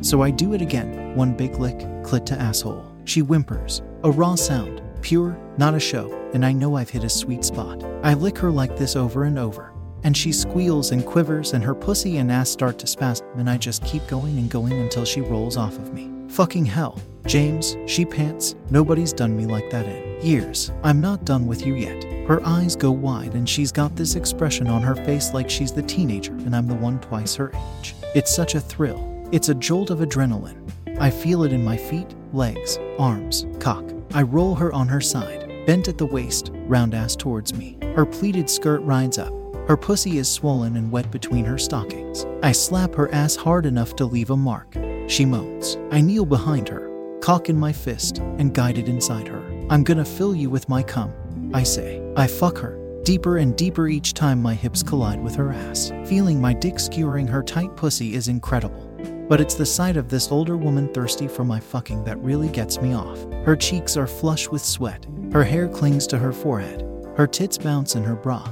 So 0.00 0.22
I 0.22 0.30
do 0.30 0.54
it 0.54 0.62
again, 0.62 1.14
one 1.14 1.36
big 1.36 1.58
lick, 1.58 1.78
clit 2.02 2.26
to 2.26 2.40
asshole. 2.40 2.84
She 3.04 3.20
whimpers, 3.20 3.82
a 4.04 4.10
raw 4.10 4.34
sound, 4.34 4.82
pure, 5.02 5.38
not 5.58 5.74
a 5.74 5.80
show, 5.80 6.12
and 6.34 6.44
I 6.44 6.52
know 6.52 6.76
I've 6.76 6.90
hit 6.90 7.04
a 7.04 7.08
sweet 7.08 7.44
spot. 7.44 7.82
I 8.02 8.14
lick 8.14 8.38
her 8.38 8.50
like 8.50 8.76
this 8.76 8.96
over 8.96 9.24
and 9.24 9.38
over, 9.38 9.72
and 10.04 10.16
she 10.16 10.32
squeals 10.32 10.92
and 10.92 11.04
quivers, 11.04 11.52
and 11.52 11.64
her 11.64 11.74
pussy 11.74 12.18
and 12.18 12.30
ass 12.30 12.50
start 12.50 12.78
to 12.78 12.86
spasm, 12.86 13.26
and 13.36 13.48
I 13.48 13.56
just 13.56 13.84
keep 13.84 14.06
going 14.06 14.38
and 14.38 14.50
going 14.50 14.72
until 14.72 15.04
she 15.04 15.20
rolls 15.20 15.56
off 15.56 15.76
of 15.76 15.92
me. 15.92 16.19
Fucking 16.30 16.64
hell. 16.64 17.00
James, 17.26 17.76
she 17.86 18.04
pants, 18.04 18.54
nobody's 18.70 19.12
done 19.12 19.36
me 19.36 19.46
like 19.46 19.68
that 19.70 19.84
in 19.84 20.24
years. 20.24 20.70
I'm 20.84 21.00
not 21.00 21.24
done 21.24 21.44
with 21.46 21.66
you 21.66 21.74
yet. 21.74 22.04
Her 22.28 22.40
eyes 22.46 22.76
go 22.76 22.92
wide, 22.92 23.34
and 23.34 23.48
she's 23.48 23.72
got 23.72 23.96
this 23.96 24.14
expression 24.14 24.68
on 24.68 24.80
her 24.80 24.94
face 24.94 25.34
like 25.34 25.50
she's 25.50 25.72
the 25.72 25.82
teenager 25.82 26.32
and 26.32 26.54
I'm 26.54 26.68
the 26.68 26.74
one 26.76 27.00
twice 27.00 27.34
her 27.34 27.52
age. 27.80 27.96
It's 28.14 28.34
such 28.34 28.54
a 28.54 28.60
thrill. 28.60 29.28
It's 29.32 29.48
a 29.48 29.54
jolt 29.54 29.90
of 29.90 29.98
adrenaline. 29.98 30.70
I 31.00 31.10
feel 31.10 31.42
it 31.42 31.52
in 31.52 31.64
my 31.64 31.76
feet, 31.76 32.14
legs, 32.32 32.78
arms, 32.98 33.46
cock. 33.58 33.84
I 34.14 34.22
roll 34.22 34.54
her 34.54 34.72
on 34.72 34.86
her 34.86 35.00
side, 35.00 35.66
bent 35.66 35.88
at 35.88 35.98
the 35.98 36.06
waist, 36.06 36.52
round 36.54 36.94
ass 36.94 37.16
towards 37.16 37.54
me. 37.54 37.76
Her 37.96 38.06
pleated 38.06 38.48
skirt 38.48 38.82
rides 38.82 39.18
up. 39.18 39.32
Her 39.66 39.76
pussy 39.76 40.18
is 40.18 40.30
swollen 40.30 40.76
and 40.76 40.92
wet 40.92 41.10
between 41.10 41.44
her 41.44 41.58
stockings. 41.58 42.24
I 42.42 42.52
slap 42.52 42.94
her 42.94 43.12
ass 43.12 43.34
hard 43.34 43.66
enough 43.66 43.96
to 43.96 44.04
leave 44.04 44.30
a 44.30 44.36
mark. 44.36 44.76
She 45.10 45.24
moans. 45.24 45.76
I 45.90 46.00
kneel 46.00 46.24
behind 46.24 46.68
her, 46.68 46.88
cock 47.20 47.48
in 47.48 47.58
my 47.58 47.72
fist, 47.72 48.18
and 48.18 48.54
guide 48.54 48.78
it 48.78 48.88
inside 48.88 49.26
her. 49.26 49.42
I'm 49.68 49.82
gonna 49.82 50.04
fill 50.04 50.36
you 50.36 50.48
with 50.48 50.68
my 50.68 50.84
cum, 50.84 51.12
I 51.52 51.64
say. 51.64 52.00
I 52.16 52.28
fuck 52.28 52.56
her, 52.58 52.78
deeper 53.02 53.38
and 53.38 53.56
deeper 53.56 53.88
each 53.88 54.14
time 54.14 54.40
my 54.40 54.54
hips 54.54 54.84
collide 54.84 55.20
with 55.20 55.34
her 55.34 55.52
ass. 55.52 55.90
Feeling 56.04 56.40
my 56.40 56.52
dick 56.52 56.78
skewering 56.78 57.26
her 57.26 57.42
tight 57.42 57.74
pussy 57.74 58.14
is 58.14 58.28
incredible. 58.28 58.86
But 59.28 59.40
it's 59.40 59.56
the 59.56 59.66
sight 59.66 59.96
of 59.96 60.08
this 60.08 60.30
older 60.30 60.56
woman 60.56 60.86
thirsty 60.94 61.26
for 61.26 61.42
my 61.42 61.58
fucking 61.58 62.04
that 62.04 62.22
really 62.22 62.48
gets 62.48 62.80
me 62.80 62.94
off. 62.94 63.18
Her 63.44 63.56
cheeks 63.56 63.96
are 63.96 64.06
flush 64.06 64.48
with 64.48 64.64
sweat. 64.64 65.06
Her 65.32 65.42
hair 65.42 65.66
clings 65.66 66.06
to 66.06 66.18
her 66.18 66.32
forehead. 66.32 66.86
Her 67.16 67.26
tits 67.26 67.58
bounce 67.58 67.96
in 67.96 68.04
her 68.04 68.14
bra. 68.14 68.48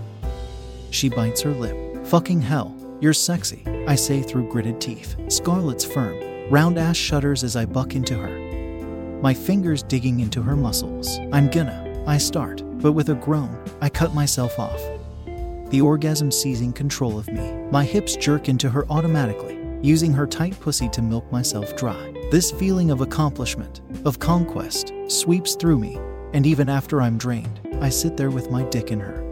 She 0.91 1.09
bites 1.09 1.41
her 1.43 1.53
lip. 1.53 2.05
Fucking 2.07 2.41
hell, 2.41 2.75
you're 3.01 3.13
sexy, 3.13 3.63
I 3.87 3.95
say 3.95 4.23
through 4.23 4.51
gritted 4.51 4.81
teeth. 4.81 5.15
Scarlett's 5.29 5.85
firm, 5.85 6.19
round 6.51 6.79
ass 6.79 6.97
shudders 6.97 7.45
as 7.45 7.57
I 7.57 7.67
buck 7.67 7.95
into 7.95 8.17
her. 8.17 8.39
My 9.21 9.35
fingers 9.35 9.83
digging 9.83 10.21
into 10.21 10.41
her 10.43 10.57
muscles. 10.57 11.19
I'm 11.33 11.51
gonna, 11.51 12.03
I 12.07 12.17
start, 12.17 12.63
but 12.81 12.93
with 12.93 13.11
a 13.11 13.15
groan, 13.15 13.63
I 13.83 13.91
cut 13.91 14.15
myself 14.15 14.59
off. 14.59 14.81
The 15.71 15.83
orgasm 15.83 16.31
seizing 16.31 16.73
control 16.73 17.19
of 17.19 17.29
me. 17.29 17.53
My 17.71 17.85
hips 17.85 18.17
jerk 18.17 18.49
into 18.49 18.71
her 18.71 18.87
automatically, 18.89 19.59
using 19.83 20.13
her 20.15 20.27
tight 20.27 20.59
pussy 20.61 20.89
to 20.91 21.03
milk 21.03 21.31
myself 21.31 21.77
dry. 21.77 22.15
This 22.31 22.51
feeling 22.51 22.91
of 22.91 23.03
accomplishment, 23.03 23.83
of 24.07 24.19
conquest, 24.19 24.95
sweeps 25.09 25.55
through 25.55 25.79
me, 25.79 25.99
and 26.33 26.47
even 26.47 26.71
after 26.71 27.03
I'm 27.03 27.19
drained, 27.19 27.61
I 27.83 27.91
sit 27.91 28.17
there 28.17 28.31
with 28.31 28.51
my 28.51 28.63
dick 28.65 28.91
in 28.91 29.01
her. 29.01 29.23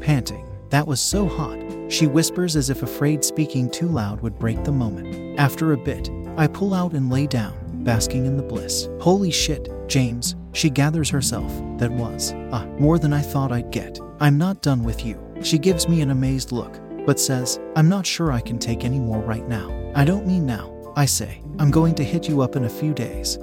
Panting, 0.00 0.46
that 0.68 0.86
was 0.86 1.00
so 1.00 1.26
hot, 1.26 1.58
she 1.88 2.06
whispers 2.06 2.56
as 2.56 2.68
if 2.68 2.82
afraid 2.82 3.24
speaking 3.24 3.70
too 3.70 3.88
loud 3.88 4.20
would 4.20 4.38
break 4.38 4.62
the 4.64 4.72
moment. 4.72 5.38
After 5.38 5.72
a 5.72 5.78
bit, 5.78 6.10
I 6.36 6.46
pull 6.48 6.74
out 6.74 6.92
and 6.92 7.10
lay 7.10 7.26
down, 7.26 7.54
basking 7.84 8.26
in 8.26 8.36
the 8.36 8.42
bliss. 8.42 8.88
Holy 9.00 9.30
shit, 9.30 9.68
James, 9.88 10.34
she 10.52 10.68
gathers 10.68 11.08
herself. 11.08 11.52
That 11.78 11.92
was, 11.92 12.34
ah, 12.52 12.64
more 12.78 12.98
than 12.98 13.12
I 13.12 13.20
thought 13.20 13.52
I'd 13.52 13.70
get. 13.70 13.98
I'm 14.20 14.36
not 14.38 14.62
done 14.62 14.82
with 14.82 15.04
you. 15.04 15.20
She 15.42 15.58
gives 15.58 15.88
me 15.88 16.00
an 16.00 16.10
amazed 16.10 16.50
look, 16.50 16.80
but 17.06 17.20
says, 17.20 17.60
I'm 17.76 17.88
not 17.88 18.06
sure 18.06 18.32
I 18.32 18.40
can 18.40 18.58
take 18.58 18.84
any 18.84 18.98
more 18.98 19.20
right 19.20 19.46
now. 19.46 19.70
I 19.94 20.04
don't 20.04 20.26
mean 20.26 20.44
now, 20.44 20.92
I 20.96 21.06
say. 21.06 21.40
I'm 21.58 21.70
going 21.70 21.94
to 21.96 22.04
hit 22.04 22.28
you 22.28 22.40
up 22.40 22.56
in 22.56 22.64
a 22.64 22.70
few 22.70 22.94
days. 22.94 23.38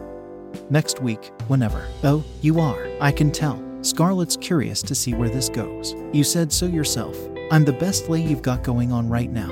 Next 0.69 1.01
week, 1.01 1.31
whenever. 1.47 1.87
Oh, 2.03 2.23
you 2.41 2.59
are. 2.59 2.89
I 2.99 3.11
can 3.11 3.31
tell. 3.31 3.61
Scarlett's 3.83 4.37
curious 4.37 4.81
to 4.83 4.95
see 4.95 5.13
where 5.13 5.29
this 5.29 5.47
goes. 5.47 5.95
You 6.11 6.23
said 6.23 6.51
so 6.51 6.65
yourself. 6.65 7.17
I'm 7.51 7.63
the 7.63 7.73
best 7.73 8.09
lay 8.09 8.21
you've 8.21 8.41
got 8.41 8.63
going 8.63 8.91
on 8.91 9.07
right 9.07 9.31
now. 9.31 9.51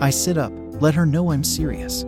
I 0.00 0.10
sit 0.10 0.36
up, 0.36 0.52
let 0.80 0.94
her 0.94 1.06
know 1.06 1.32
I'm 1.32 1.44
serious. 1.44 2.04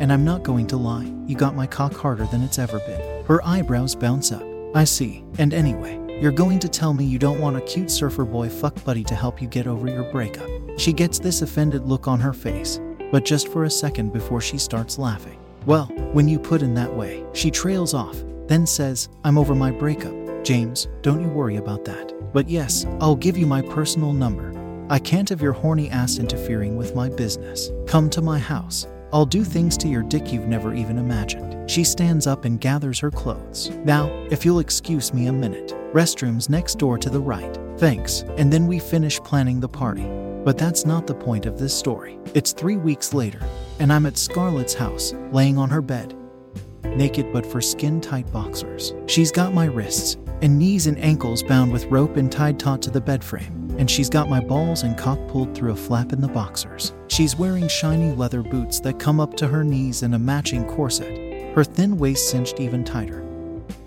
And 0.00 0.10
I'm 0.10 0.24
not 0.24 0.42
going 0.42 0.66
to 0.68 0.78
lie, 0.78 1.12
you 1.26 1.36
got 1.36 1.54
my 1.54 1.66
cock 1.66 1.94
harder 1.94 2.24
than 2.24 2.42
it's 2.42 2.58
ever 2.58 2.78
been. 2.80 3.24
Her 3.26 3.44
eyebrows 3.46 3.94
bounce 3.94 4.32
up. 4.32 4.42
I 4.74 4.84
see. 4.84 5.24
And 5.38 5.52
anyway, 5.52 6.00
you're 6.20 6.32
going 6.32 6.58
to 6.60 6.68
tell 6.68 6.94
me 6.94 7.04
you 7.04 7.18
don't 7.18 7.40
want 7.40 7.56
a 7.56 7.60
cute 7.60 7.90
surfer 7.90 8.24
boy 8.24 8.48
fuck 8.48 8.82
buddy 8.82 9.04
to 9.04 9.14
help 9.14 9.42
you 9.42 9.46
get 9.46 9.66
over 9.66 9.88
your 9.88 10.10
breakup. 10.10 10.48
She 10.78 10.94
gets 10.94 11.18
this 11.18 11.42
offended 11.42 11.84
look 11.84 12.08
on 12.08 12.18
her 12.18 12.32
face, 12.32 12.80
but 13.12 13.26
just 13.26 13.48
for 13.48 13.64
a 13.64 13.70
second 13.70 14.12
before 14.12 14.40
she 14.40 14.56
starts 14.56 14.98
laughing. 14.98 15.38
Well, 15.66 15.86
when 16.12 16.28
you 16.28 16.38
put 16.38 16.62
it 16.62 16.64
in 16.64 16.74
that 16.74 16.94
way, 16.94 17.22
she 17.34 17.50
trails 17.50 17.92
off, 17.92 18.16
then 18.46 18.66
says, 18.66 19.10
I'm 19.22 19.36
over 19.36 19.54
my 19.54 19.70
breakup. 19.70 20.14
James, 20.44 20.88
don't 21.02 21.20
you 21.20 21.28
worry 21.28 21.56
about 21.56 21.84
that. 21.84 22.32
But 22.32 22.48
yes, 22.48 22.86
I'll 23.00 23.16
give 23.16 23.36
you 23.36 23.46
my 23.46 23.60
personal 23.60 24.14
number. 24.14 24.54
I 24.88 24.98
can't 24.98 25.28
have 25.28 25.42
your 25.42 25.52
horny 25.52 25.90
ass 25.90 26.18
interfering 26.18 26.76
with 26.76 26.94
my 26.94 27.10
business. 27.10 27.70
Come 27.86 28.08
to 28.10 28.22
my 28.22 28.38
house. 28.38 28.86
I'll 29.12 29.26
do 29.26 29.42
things 29.42 29.76
to 29.78 29.88
your 29.88 30.02
dick 30.02 30.32
you've 30.32 30.46
never 30.46 30.72
even 30.74 30.96
imagined. 30.96 31.68
She 31.68 31.82
stands 31.82 32.26
up 32.26 32.44
and 32.44 32.60
gathers 32.60 33.00
her 33.00 33.10
clothes. 33.10 33.70
Now, 33.84 34.08
if 34.30 34.44
you'll 34.44 34.60
excuse 34.60 35.12
me 35.12 35.26
a 35.26 35.32
minute, 35.32 35.74
restrooms 35.92 36.48
next 36.48 36.78
door 36.78 36.96
to 36.98 37.10
the 37.10 37.20
right. 37.20 37.58
Thanks. 37.78 38.20
And 38.36 38.52
then 38.52 38.66
we 38.66 38.78
finish 38.78 39.18
planning 39.20 39.58
the 39.58 39.68
party. 39.68 40.04
But 40.44 40.58
that's 40.58 40.86
not 40.86 41.06
the 41.06 41.14
point 41.14 41.44
of 41.44 41.58
this 41.58 41.76
story. 41.76 42.18
It's 42.34 42.52
three 42.52 42.76
weeks 42.76 43.12
later, 43.12 43.40
and 43.78 43.92
I'm 43.92 44.06
at 44.06 44.16
Scarlett's 44.16 44.74
house, 44.74 45.12
laying 45.32 45.58
on 45.58 45.68
her 45.70 45.82
bed, 45.82 46.16
naked 46.84 47.32
but 47.32 47.44
for 47.44 47.60
skin 47.60 48.00
tight 48.00 48.30
boxers. 48.32 48.94
She's 49.06 49.32
got 49.32 49.52
my 49.52 49.66
wrists 49.66 50.16
and 50.42 50.58
knees 50.58 50.86
and 50.86 50.98
ankles 50.98 51.42
bound 51.42 51.72
with 51.72 51.84
rope 51.86 52.16
and 52.16 52.32
tied 52.32 52.58
taut 52.58 52.80
to 52.82 52.90
the 52.90 53.00
bed 53.00 53.22
frame, 53.22 53.59
and 53.80 53.90
she's 53.90 54.10
got 54.10 54.28
my 54.28 54.40
balls 54.40 54.82
and 54.82 54.96
cock 54.98 55.18
pulled 55.26 55.54
through 55.54 55.72
a 55.72 55.76
flap 55.76 56.12
in 56.12 56.20
the 56.20 56.28
boxers. 56.28 56.92
She's 57.08 57.34
wearing 57.34 57.66
shiny 57.66 58.12
leather 58.12 58.42
boots 58.42 58.78
that 58.80 58.98
come 58.98 59.18
up 59.18 59.34
to 59.38 59.48
her 59.48 59.64
knees 59.64 60.02
and 60.02 60.14
a 60.14 60.18
matching 60.18 60.66
corset, 60.66 61.54
her 61.54 61.64
thin 61.64 61.96
waist 61.96 62.30
cinched 62.30 62.60
even 62.60 62.84
tighter. 62.84 63.24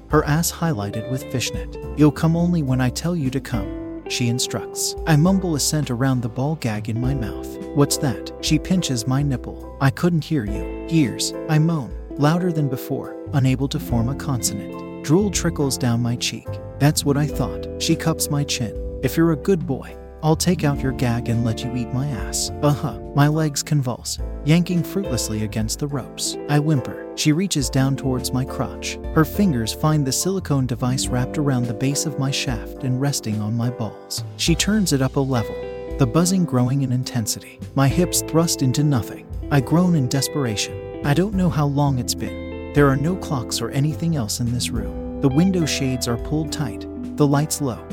Her 0.09 0.25
ass 0.25 0.51
highlighted 0.51 1.09
with 1.11 1.31
fishnet. 1.31 1.77
You'll 1.95 2.11
come 2.11 2.35
only 2.35 2.63
when 2.63 2.81
I 2.81 2.89
tell 2.89 3.15
you 3.15 3.29
to 3.29 3.39
come, 3.39 4.03
she 4.09 4.29
instructs. 4.29 4.95
I 5.05 5.15
mumble 5.15 5.55
assent 5.55 5.91
around 5.91 6.21
the 6.21 6.29
ball 6.29 6.55
gag 6.55 6.89
in 6.89 6.99
my 6.99 7.13
mouth. 7.13 7.55
What's 7.75 7.97
that? 7.97 8.31
She 8.41 8.57
pinches 8.57 9.05
my 9.05 9.21
nipple. 9.21 9.77
I 9.79 9.91
couldn't 9.91 10.23
hear 10.23 10.43
you. 10.43 10.87
Ears. 10.89 11.33
I 11.49 11.59
moan, 11.59 11.95
louder 12.17 12.51
than 12.51 12.67
before, 12.67 13.15
unable 13.33 13.67
to 13.67 13.79
form 13.79 14.09
a 14.09 14.15
consonant. 14.15 15.05
Drool 15.05 15.29
trickles 15.29 15.77
down 15.77 16.01
my 16.01 16.15
cheek. 16.15 16.47
That's 16.79 17.05
what 17.05 17.15
I 17.15 17.27
thought. 17.27 17.67
She 17.79 17.95
cups 17.95 18.31
my 18.31 18.43
chin. 18.43 18.82
If 19.03 19.17
you're 19.17 19.33
a 19.33 19.35
good 19.35 19.67
boy, 19.67 19.97
I'll 20.23 20.37
take 20.37 20.63
out 20.63 20.79
your 20.79 20.93
gag 20.93 21.27
and 21.27 21.43
let 21.43 21.61
you 21.61 21.75
eat 21.75 21.91
my 21.91 22.07
ass. 22.07 22.51
Uh 22.61 22.71
huh. 22.71 22.99
My 23.13 23.27
legs 23.27 23.61
convulse, 23.61 24.17
yanking 24.45 24.81
fruitlessly 24.81 25.43
against 25.43 25.79
the 25.79 25.87
ropes. 25.87 26.37
I 26.47 26.59
whimper. 26.59 27.11
She 27.17 27.33
reaches 27.33 27.69
down 27.69 27.97
towards 27.97 28.31
my 28.31 28.45
crotch. 28.45 28.97
Her 29.13 29.25
fingers 29.25 29.73
find 29.73 30.07
the 30.07 30.11
silicone 30.13 30.65
device 30.65 31.07
wrapped 31.07 31.37
around 31.37 31.65
the 31.65 31.73
base 31.73 32.05
of 32.05 32.17
my 32.17 32.31
shaft 32.31 32.85
and 32.85 33.01
resting 33.01 33.41
on 33.41 33.57
my 33.57 33.69
balls. 33.69 34.23
She 34.37 34.55
turns 34.55 34.93
it 34.93 35.01
up 35.01 35.17
a 35.17 35.19
level, 35.19 35.55
the 35.97 36.07
buzzing 36.07 36.45
growing 36.45 36.83
in 36.83 36.93
intensity. 36.93 37.59
My 37.75 37.89
hips 37.89 38.21
thrust 38.21 38.61
into 38.61 38.85
nothing. 38.85 39.27
I 39.51 39.59
groan 39.59 39.95
in 39.95 40.07
desperation. 40.07 41.05
I 41.05 41.13
don't 41.13 41.35
know 41.35 41.49
how 41.49 41.65
long 41.65 41.99
it's 41.99 42.15
been. 42.15 42.71
There 42.71 42.87
are 42.87 42.95
no 42.95 43.17
clocks 43.17 43.59
or 43.59 43.69
anything 43.71 44.15
else 44.15 44.39
in 44.39 44.53
this 44.53 44.69
room. 44.69 45.19
The 45.19 45.27
window 45.27 45.65
shades 45.65 46.07
are 46.07 46.15
pulled 46.15 46.53
tight, 46.53 46.87
the 47.17 47.27
lights 47.27 47.59
low. 47.59 47.85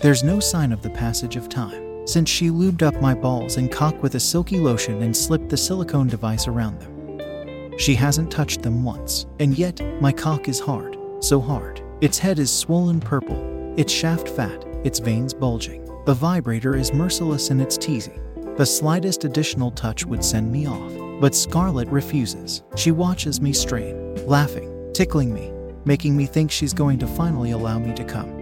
There's 0.00 0.22
no 0.22 0.40
sign 0.40 0.72
of 0.72 0.82
the 0.82 0.90
passage 0.90 1.36
of 1.36 1.48
time, 1.48 2.06
since 2.06 2.28
she 2.28 2.50
lubed 2.50 2.82
up 2.82 3.00
my 3.00 3.14
balls 3.14 3.56
and 3.56 3.72
cock 3.72 4.02
with 4.02 4.14
a 4.14 4.20
silky 4.20 4.58
lotion 4.58 5.02
and 5.02 5.16
slipped 5.16 5.48
the 5.48 5.56
silicone 5.56 6.06
device 6.06 6.46
around 6.46 6.80
them. 6.80 7.78
She 7.78 7.94
hasn't 7.94 8.30
touched 8.30 8.60
them 8.60 8.84
once, 8.84 9.24
and 9.40 9.56
yet 9.56 9.80
my 10.02 10.12
cock 10.12 10.50
is 10.50 10.60
hard, 10.60 10.98
so 11.20 11.40
hard. 11.40 11.82
Its 12.02 12.18
head 12.18 12.38
is 12.38 12.52
swollen 12.52 13.00
purple, 13.00 13.74
its 13.78 13.90
shaft 13.90 14.28
fat, 14.28 14.66
its 14.84 14.98
veins 14.98 15.32
bulging. 15.32 15.82
The 16.04 16.14
vibrator 16.14 16.76
is 16.76 16.92
merciless 16.92 17.50
in 17.50 17.58
its 17.58 17.78
teasing. 17.78 18.20
The 18.58 18.66
slightest 18.66 19.24
additional 19.24 19.70
touch 19.70 20.04
would 20.04 20.22
send 20.22 20.52
me 20.52 20.66
off, 20.66 20.92
but 21.22 21.34
Scarlett 21.34 21.88
refuses. 21.88 22.62
She 22.76 22.90
watches 22.90 23.40
me 23.40 23.54
strain, 23.54 24.14
laughing, 24.26 24.92
tickling 24.92 25.32
me, 25.32 25.50
making 25.86 26.14
me 26.14 26.26
think 26.26 26.50
she's 26.50 26.74
going 26.74 26.98
to 26.98 27.06
finally 27.06 27.52
allow 27.52 27.78
me 27.78 27.94
to 27.94 28.04
come 28.04 28.35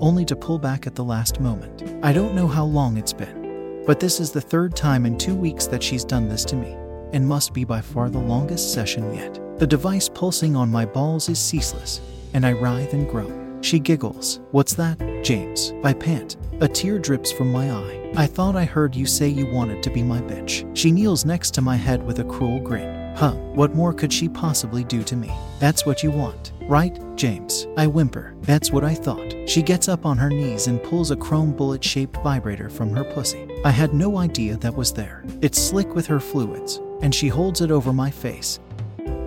only 0.00 0.24
to 0.24 0.34
pull 0.34 0.58
back 0.58 0.86
at 0.86 0.94
the 0.94 1.04
last 1.04 1.40
moment. 1.40 1.82
I 2.02 2.12
don't 2.12 2.34
know 2.34 2.48
how 2.48 2.64
long 2.64 2.96
it's 2.96 3.12
been, 3.12 3.84
but 3.86 4.00
this 4.00 4.18
is 4.20 4.32
the 4.32 4.40
third 4.40 4.74
time 4.74 5.06
in 5.06 5.16
two 5.16 5.34
weeks 5.34 5.66
that 5.68 5.82
she's 5.82 6.04
done 6.04 6.28
this 6.28 6.44
to 6.46 6.56
me, 6.56 6.72
and 7.12 7.26
must 7.26 7.52
be 7.52 7.64
by 7.64 7.80
far 7.80 8.10
the 8.10 8.18
longest 8.18 8.72
session 8.72 9.14
yet. 9.14 9.38
The 9.58 9.66
device 9.66 10.08
pulsing 10.08 10.56
on 10.56 10.70
my 10.70 10.84
balls 10.84 11.28
is 11.28 11.38
ceaseless, 11.38 12.00
and 12.34 12.44
I 12.44 12.52
writhe 12.52 12.94
and 12.94 13.08
groan. 13.08 13.62
She 13.62 13.78
giggles. 13.78 14.40
What's 14.52 14.74
that, 14.74 14.98
James? 15.22 15.72
I 15.84 15.92
pant. 15.92 16.36
A 16.60 16.68
tear 16.68 16.98
drips 16.98 17.30
from 17.30 17.52
my 17.52 17.70
eye. 17.70 18.12
I 18.16 18.26
thought 18.26 18.56
I 18.56 18.64
heard 18.64 18.96
you 18.96 19.06
say 19.06 19.28
you 19.28 19.46
wanted 19.46 19.82
to 19.82 19.90
be 19.90 20.02
my 20.02 20.20
bitch. 20.20 20.68
She 20.76 20.90
kneels 20.90 21.24
next 21.24 21.52
to 21.54 21.62
my 21.62 21.76
head 21.76 22.02
with 22.04 22.18
a 22.18 22.24
cruel 22.24 22.58
grin. 22.60 22.99
Huh, 23.20 23.32
what 23.52 23.74
more 23.74 23.92
could 23.92 24.10
she 24.10 24.30
possibly 24.30 24.82
do 24.82 25.02
to 25.02 25.14
me? 25.14 25.30
That's 25.58 25.84
what 25.84 26.02
you 26.02 26.10
want, 26.10 26.52
right, 26.62 26.98
James? 27.16 27.66
I 27.76 27.86
whimper. 27.86 28.34
That's 28.40 28.70
what 28.72 28.82
I 28.82 28.94
thought. 28.94 29.34
She 29.46 29.60
gets 29.60 29.90
up 29.90 30.06
on 30.06 30.16
her 30.16 30.30
knees 30.30 30.68
and 30.68 30.82
pulls 30.82 31.10
a 31.10 31.16
chrome 31.16 31.52
bullet 31.52 31.84
shaped 31.84 32.16
vibrator 32.22 32.70
from 32.70 32.96
her 32.96 33.04
pussy. 33.04 33.46
I 33.62 33.72
had 33.72 33.92
no 33.92 34.16
idea 34.16 34.56
that 34.56 34.74
was 34.74 34.90
there. 34.94 35.22
It's 35.42 35.60
slick 35.60 35.94
with 35.94 36.06
her 36.06 36.18
fluids, 36.18 36.80
and 37.02 37.14
she 37.14 37.28
holds 37.28 37.60
it 37.60 37.70
over 37.70 37.92
my 37.92 38.10
face, 38.10 38.58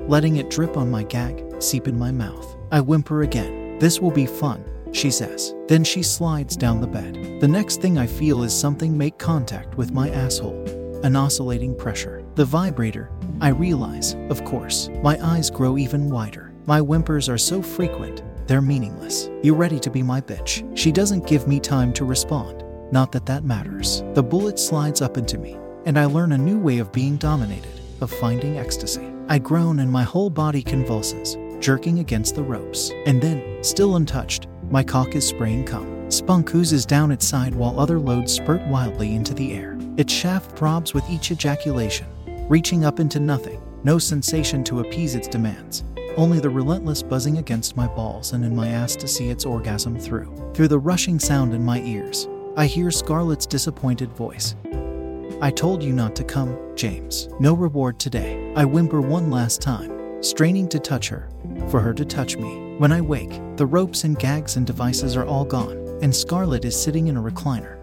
letting 0.07 0.37
it 0.37 0.49
drip 0.49 0.75
on 0.75 0.89
my 0.89 1.03
gag, 1.03 1.61
seep 1.61 1.87
in 1.87 1.95
my 1.95 2.11
mouth. 2.11 2.57
I 2.71 2.81
whimper 2.81 3.21
again. 3.21 3.77
This 3.77 3.99
will 3.99 4.09
be 4.09 4.25
fun, 4.25 4.65
she 4.91 5.11
says. 5.11 5.53
Then 5.67 5.83
she 5.83 6.01
slides 6.01 6.57
down 6.57 6.81
the 6.81 6.87
bed. 6.87 7.39
The 7.41 7.47
next 7.47 7.79
thing 7.79 7.99
I 7.99 8.07
feel 8.07 8.41
is 8.41 8.59
something 8.59 8.97
make 8.97 9.19
contact 9.19 9.77
with 9.77 9.91
my 9.91 10.09
asshole, 10.09 10.99
an 11.03 11.15
oscillating 11.15 11.77
pressure. 11.77 12.23
The 12.33 12.45
vibrator, 12.45 13.11
I 13.41 13.49
realize, 13.49 14.15
of 14.29 14.43
course. 14.45 14.89
My 15.01 15.17
eyes 15.23 15.49
grow 15.49 15.77
even 15.77 16.09
wider. 16.09 16.53
My 16.65 16.79
whimpers 16.79 17.29
are 17.29 17.37
so 17.37 17.61
frequent, 17.61 18.23
they're 18.47 18.61
meaningless. 18.61 19.29
You 19.41 19.55
ready 19.55 19.79
to 19.79 19.89
be 19.89 20.03
my 20.03 20.21
bitch? 20.21 20.65
She 20.77 20.91
doesn't 20.91 21.27
give 21.27 21.47
me 21.47 21.59
time 21.59 21.93
to 21.93 22.05
respond. 22.05 22.63
Not 22.91 23.11
that 23.13 23.25
that 23.25 23.43
matters. 23.43 24.03
The 24.13 24.23
bullet 24.23 24.59
slides 24.59 25.01
up 25.01 25.17
into 25.17 25.37
me, 25.37 25.57
and 25.85 25.97
I 25.97 26.05
learn 26.05 26.33
a 26.33 26.37
new 26.37 26.59
way 26.59 26.79
of 26.79 26.91
being 26.91 27.17
dominated, 27.17 27.79
of 28.01 28.11
finding 28.11 28.57
ecstasy. 28.57 29.09
I 29.29 29.39
groan 29.39 29.79
and 29.79 29.91
my 29.91 30.03
whole 30.03 30.29
body 30.29 30.61
convulses, 30.61 31.37
jerking 31.59 31.99
against 31.99 32.35
the 32.35 32.43
ropes. 32.43 32.91
And 33.05 33.21
then, 33.21 33.63
still 33.63 33.95
untouched, 33.95 34.47
my 34.69 34.83
cock 34.83 35.15
is 35.15 35.27
spraying 35.27 35.65
cum. 35.65 36.11
Spunk 36.11 36.53
oozes 36.53 36.85
down 36.85 37.11
its 37.11 37.25
side 37.25 37.55
while 37.55 37.79
other 37.79 37.99
loads 37.99 38.33
spurt 38.33 38.61
wildly 38.67 39.15
into 39.15 39.33
the 39.33 39.53
air. 39.53 39.77
Its 39.97 40.11
shaft 40.11 40.57
throbs 40.57 40.93
with 40.93 41.09
each 41.09 41.31
ejaculation, 41.31 42.05
reaching 42.53 42.85
up 42.85 42.99
into 42.99 43.19
nothing, 43.19 43.59
no 43.83 43.97
sensation 43.97 44.63
to 44.63 44.81
appease 44.81 45.15
its 45.15 45.27
demands. 45.27 45.83
Only 46.17 46.39
the 46.39 46.51
relentless 46.51 47.01
buzzing 47.01 47.39
against 47.39 47.75
my 47.75 47.87
balls 47.87 48.33
and 48.33 48.45
in 48.45 48.55
my 48.55 48.67
ass 48.67 48.95
to 48.97 49.07
see 49.07 49.29
its 49.29 49.43
orgasm 49.43 49.97
through. 49.97 50.51
Through 50.53 50.67
the 50.67 50.77
rushing 50.77 51.17
sound 51.17 51.55
in 51.55 51.65
my 51.65 51.81
ears, 51.81 52.27
I 52.55 52.67
hear 52.67 52.91
Scarlett's 52.91 53.47
disappointed 53.47 54.11
voice. 54.11 54.55
I 55.41 55.49
told 55.49 55.81
you 55.81 55.93
not 55.93 56.15
to 56.15 56.23
come, 56.23 56.55
James. 56.75 57.27
No 57.39 57.55
reward 57.55 57.97
today. 57.97 58.53
I 58.55 58.65
whimper 58.65 59.01
one 59.01 59.31
last 59.31 59.59
time, 59.59 60.21
straining 60.21 60.69
to 60.69 60.79
touch 60.79 61.09
her, 61.09 61.29
for 61.69 61.79
her 61.79 61.95
to 61.95 62.05
touch 62.05 62.37
me. 62.37 62.75
When 62.77 62.91
I 62.91 63.01
wake, 63.01 63.41
the 63.55 63.65
ropes 63.65 64.03
and 64.03 64.19
gags 64.19 64.57
and 64.57 64.67
devices 64.67 65.17
are 65.17 65.25
all 65.25 65.43
gone, 65.43 65.97
and 66.03 66.15
Scarlett 66.15 66.65
is 66.65 66.79
sitting 66.79 67.07
in 67.07 67.17
a 67.17 67.23
recliner, 67.23 67.79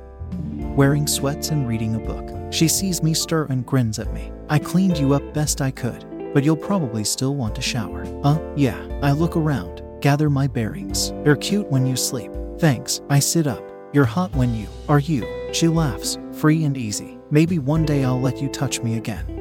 wearing 0.76 1.09
sweats 1.09 1.48
and 1.48 1.66
reading 1.66 1.96
a 1.96 1.98
book. 1.98 2.52
She 2.52 2.68
sees 2.68 3.02
me 3.02 3.14
stir 3.14 3.46
and 3.46 3.66
grins 3.66 3.98
at 3.98 4.14
me. 4.14 4.30
I 4.50 4.58
cleaned 4.58 4.98
you 4.98 5.14
up 5.14 5.32
best 5.32 5.60
I 5.60 5.70
could, 5.70 6.04
but 6.34 6.42
you'll 6.42 6.56
probably 6.56 7.04
still 7.04 7.36
want 7.36 7.54
to 7.54 7.62
shower. 7.62 8.04
Uh, 8.24 8.36
yeah. 8.56 8.84
I 9.00 9.12
look 9.12 9.36
around, 9.36 9.80
gather 10.00 10.28
my 10.28 10.48
bearings. 10.48 11.12
You're 11.24 11.36
cute 11.36 11.70
when 11.70 11.86
you 11.86 11.94
sleep. 11.94 12.32
Thanks. 12.58 13.00
I 13.08 13.20
sit 13.20 13.46
up. 13.46 13.62
You're 13.92 14.04
hot 14.04 14.34
when 14.34 14.52
you. 14.56 14.66
Are 14.88 14.98
you? 14.98 15.24
She 15.52 15.68
laughs, 15.68 16.18
free 16.32 16.64
and 16.64 16.76
easy. 16.76 17.16
Maybe 17.30 17.60
one 17.60 17.84
day 17.84 18.02
I'll 18.02 18.20
let 18.20 18.42
you 18.42 18.48
touch 18.48 18.82
me 18.82 18.96
again. 18.96 19.39